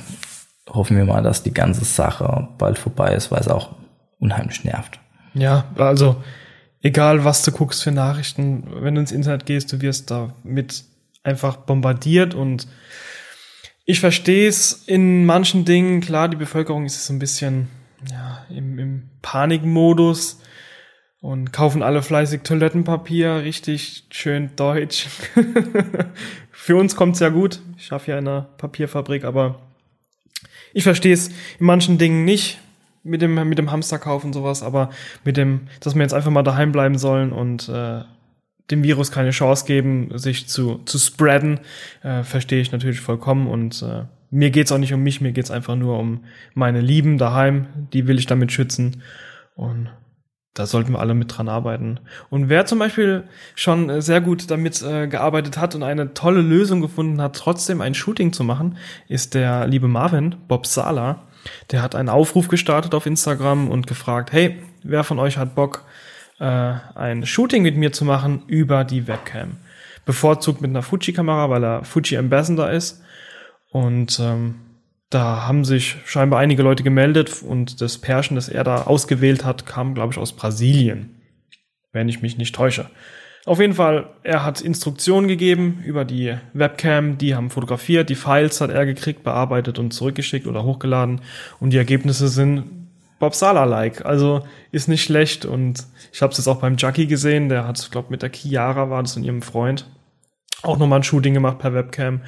[0.68, 3.76] Hoffen wir mal, dass die ganze Sache bald vorbei ist, weil es auch
[4.20, 5.00] unheimlich nervt.
[5.34, 6.22] Ja, also
[6.82, 10.84] egal was du guckst für Nachrichten, wenn du ins Internet gehst, du wirst damit
[11.24, 12.68] einfach bombardiert und
[13.86, 17.68] ich verstehe es in manchen Dingen, klar, die Bevölkerung ist so ein bisschen
[18.10, 20.40] ja, im, im Panikmodus
[21.20, 25.08] und kaufen alle fleißig Toilettenpapier, richtig schön deutsch.
[26.52, 27.60] Für uns kommt's ja gut.
[27.78, 29.62] Ich schaffe ja in einer Papierfabrik, aber
[30.74, 31.30] ich verstehe es
[31.60, 32.60] in manchen Dingen nicht
[33.04, 34.92] mit dem mit dem Hamsterkauf und sowas, aber
[35.24, 38.02] mit dem, dass wir jetzt einfach mal daheim bleiben sollen und äh,
[38.70, 41.59] dem Virus keine Chance geben, sich zu, zu spreaden,
[42.03, 43.47] äh, verstehe ich natürlich vollkommen.
[43.47, 47.18] Und äh, mir geht's auch nicht um mich, mir geht's einfach nur um meine Lieben
[47.18, 49.01] daheim, die will ich damit schützen.
[49.55, 49.89] Und
[50.53, 51.99] da sollten wir alle mit dran arbeiten.
[52.30, 53.24] Und wer zum Beispiel
[53.55, 57.93] schon sehr gut damit äh, gearbeitet hat und eine tolle Lösung gefunden hat, trotzdem ein
[57.93, 61.28] Shooting zu machen, ist der liebe Marvin, Bob Sala.
[61.72, 65.86] Der hat einen Aufruf gestartet auf Instagram und gefragt, hey, wer von euch hat Bock,
[66.42, 69.58] äh, ein Shooting mit mir zu machen über die Webcam.
[70.06, 73.04] Bevorzugt mit einer Fuji-Kamera, weil er Fuji Ambassador ist.
[73.70, 74.56] Und ähm,
[75.12, 79.66] da haben sich scheinbar einige Leute gemeldet und das Pärchen, das er da ausgewählt hat,
[79.66, 81.22] kam, glaube ich, aus Brasilien.
[81.92, 82.89] Wenn ich mich nicht täusche.
[83.46, 88.62] Auf jeden Fall, er hat Instruktionen gegeben über die Webcam, die haben fotografiert, die Files
[88.62, 91.22] hat er gekriegt, bearbeitet und zurückgeschickt oder hochgeladen
[91.60, 92.81] und die Ergebnisse sind
[93.22, 94.05] Bob Sala-like.
[94.05, 95.45] Also ist nicht schlecht.
[95.45, 97.47] Und ich habe es jetzt auch beim Jackie gesehen.
[97.47, 99.88] Der hat, glaube mit der Chiara war das und ihrem Freund
[100.63, 102.22] auch nochmal ein Shooting gemacht per Webcam.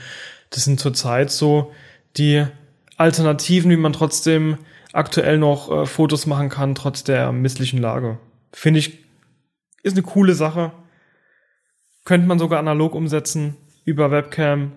[0.50, 1.72] Das sind zurzeit so
[2.18, 2.46] die
[2.98, 4.58] Alternativen, wie man trotzdem
[4.92, 8.20] aktuell noch äh, Fotos machen kann, trotz der misslichen Lage.
[8.52, 9.00] Finde ich,
[9.82, 10.72] ist eine coole Sache.
[12.06, 14.74] Könnte man sogar analog umsetzen, über Webcam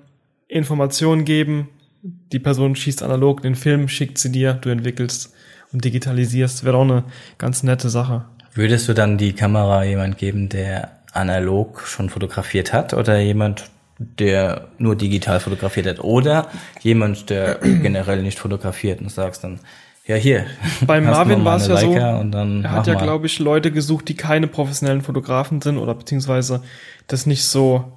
[0.48, 1.68] Informationen geben.
[2.02, 5.34] Die Person schießt analog den Film, schickt sie dir, du entwickelst
[5.72, 7.04] und digitalisierst, wäre auch eine
[7.38, 8.24] ganz nette Sache.
[8.54, 14.68] Würdest du dann die Kamera jemand geben, der analog schon fotografiert hat oder jemand, der
[14.78, 16.48] nur digital fotografiert hat oder
[16.80, 19.60] jemand, der generell nicht fotografiert und sagst dann,
[20.06, 20.46] ja hier.
[20.86, 24.08] Bei Marvin war es ja so, und dann er hat ja glaube ich Leute gesucht,
[24.08, 26.62] die keine professionellen Fotografen sind oder beziehungsweise
[27.08, 27.92] das nicht so,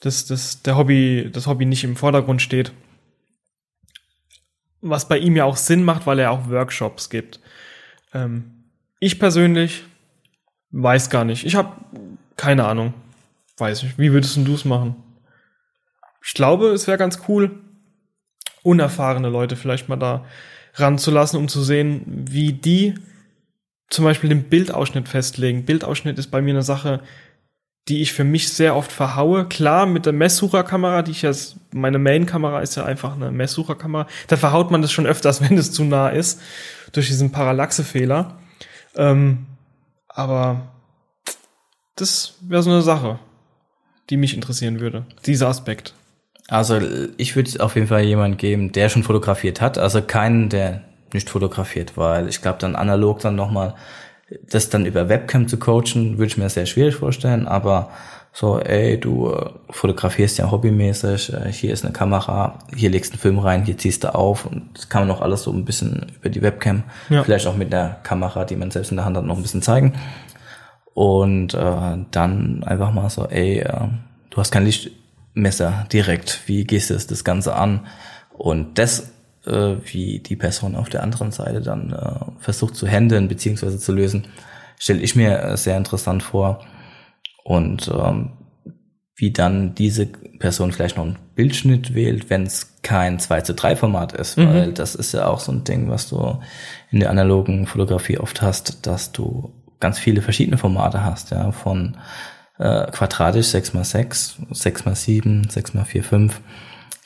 [0.00, 2.72] dass das der Hobby, das Hobby nicht im Vordergrund steht
[4.82, 7.40] was bei ihm ja auch Sinn macht, weil er auch Workshops gibt.
[8.12, 8.64] Ähm,
[8.98, 9.84] ich persönlich
[10.72, 11.46] weiß gar nicht.
[11.46, 11.72] Ich habe
[12.36, 12.92] keine Ahnung.
[13.56, 13.98] Weiß nicht.
[13.98, 14.96] Wie würdest du es machen?
[16.24, 17.60] Ich glaube, es wäre ganz cool,
[18.62, 20.24] unerfahrene Leute vielleicht mal da
[20.74, 22.94] ranzulassen, um zu sehen, wie die
[23.88, 25.64] zum Beispiel den Bildausschnitt festlegen.
[25.64, 27.02] Bildausschnitt ist bei mir eine Sache,
[27.88, 29.46] die ich für mich sehr oft verhaue.
[29.46, 34.36] Klar, mit der Messsucherkamera, die ich jetzt, meine Main-Kamera ist ja einfach eine Messsucherkamera, da
[34.36, 36.40] verhaut man das schon öfters, wenn es zu nah ist,
[36.92, 38.38] durch diesen Parallaxe-Fehler.
[38.94, 39.46] Ähm,
[40.08, 40.72] aber
[41.96, 43.18] das wäre so eine Sache,
[44.10, 45.94] die mich interessieren würde, dieser Aspekt.
[46.48, 46.80] Also
[47.16, 50.82] ich würde auf jeden Fall jemanden geben, der schon fotografiert hat, also keinen, der
[51.14, 53.74] nicht fotografiert, weil ich glaube dann analog dann nochmal
[54.48, 57.90] das dann über Webcam zu coachen, würde ich mir sehr schwierig vorstellen, aber
[58.34, 63.14] so, ey, du äh, fotografierst ja hobbymäßig, äh, hier ist eine Kamera, hier legst du
[63.14, 65.66] einen Film rein, hier ziehst du auf und das kann man auch alles so ein
[65.66, 67.22] bisschen über die Webcam, ja.
[67.22, 69.62] vielleicht auch mit der Kamera, die man selbst in der Hand hat, noch ein bisschen
[69.62, 69.94] zeigen.
[70.94, 73.88] Und äh, dann einfach mal so, ey, äh,
[74.30, 74.90] du hast kein Licht
[75.34, 76.42] Messer direkt.
[76.46, 77.86] Wie gehst du das Ganze an?
[78.32, 79.12] Und das,
[79.46, 83.92] äh, wie die Person auf der anderen Seite dann äh, versucht zu handeln beziehungsweise zu
[83.92, 84.26] lösen,
[84.78, 86.64] stelle ich mir äh, sehr interessant vor.
[87.44, 88.32] Und ähm,
[89.16, 93.76] wie dann diese Person vielleicht noch einen Bildschnitt wählt, wenn es kein 2 zu 3
[93.76, 94.48] Format ist, mhm.
[94.48, 96.40] weil das ist ja auch so ein Ding, was du
[96.90, 101.96] in der analogen Fotografie oft hast, dass du ganz viele verschiedene Formate hast, ja, von
[102.58, 106.40] äh, quadratisch 6x6, 6x7, 6x4, 5,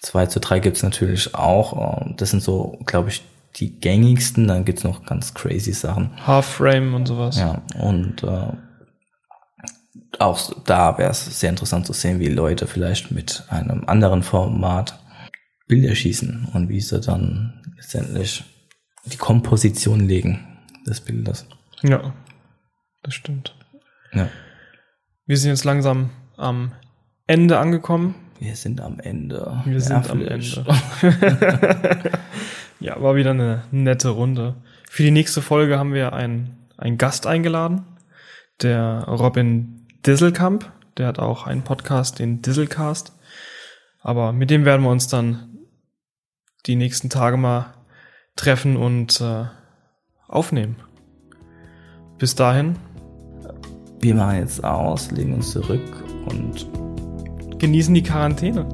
[0.03, 2.03] 2 zu 3 gibt's natürlich auch.
[2.03, 3.23] Ähm, das sind so, glaube ich,
[3.57, 4.47] die gängigsten.
[4.47, 6.11] Dann gibt's noch ganz crazy Sachen.
[6.27, 7.39] Half-Frame und sowas.
[7.39, 8.53] Ja, und äh,
[10.19, 14.99] auch da wäre es sehr interessant zu sehen, wie Leute vielleicht mit einem anderen Format
[15.67, 18.45] Bilder schießen und wie sie dann letztendlich
[19.05, 20.47] die Komposition legen
[20.87, 21.47] des Bildes.
[21.83, 22.15] Ja,
[23.03, 23.55] das stimmt.
[24.13, 24.29] Ja.
[25.27, 26.73] Wir sind jetzt langsam am
[27.27, 28.15] Ende angekommen.
[28.39, 29.63] Wir sind am Ende.
[29.65, 30.65] Wir sind am Ende.
[32.81, 34.57] ja, war wieder eine nette Runde.
[34.91, 37.87] Für die nächste Folge haben wir einen, einen Gast eingeladen,
[38.63, 40.71] der Robin Disselkamp.
[40.99, 43.13] Der hat auch einen Podcast, den Disselcast.
[44.01, 45.59] Aber mit dem werden wir uns dann
[46.67, 47.75] die nächsten Tage mal
[48.37, 49.47] treffen und äh,
[50.29, 50.77] aufnehmen.
[52.19, 52.77] Bis dahin.
[54.01, 56.86] Wir machen jetzt aus, legen uns zurück und
[57.59, 58.67] genießen die Quarantäne.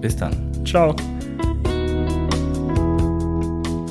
[0.00, 0.34] Bis dann.
[0.64, 0.94] Ciao.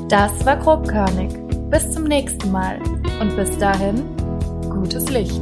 [0.10, 1.32] Das war grobkörnig.
[1.70, 2.78] Bis zum nächsten Mal.
[3.20, 4.04] Und bis dahin,
[4.70, 5.42] gutes Licht.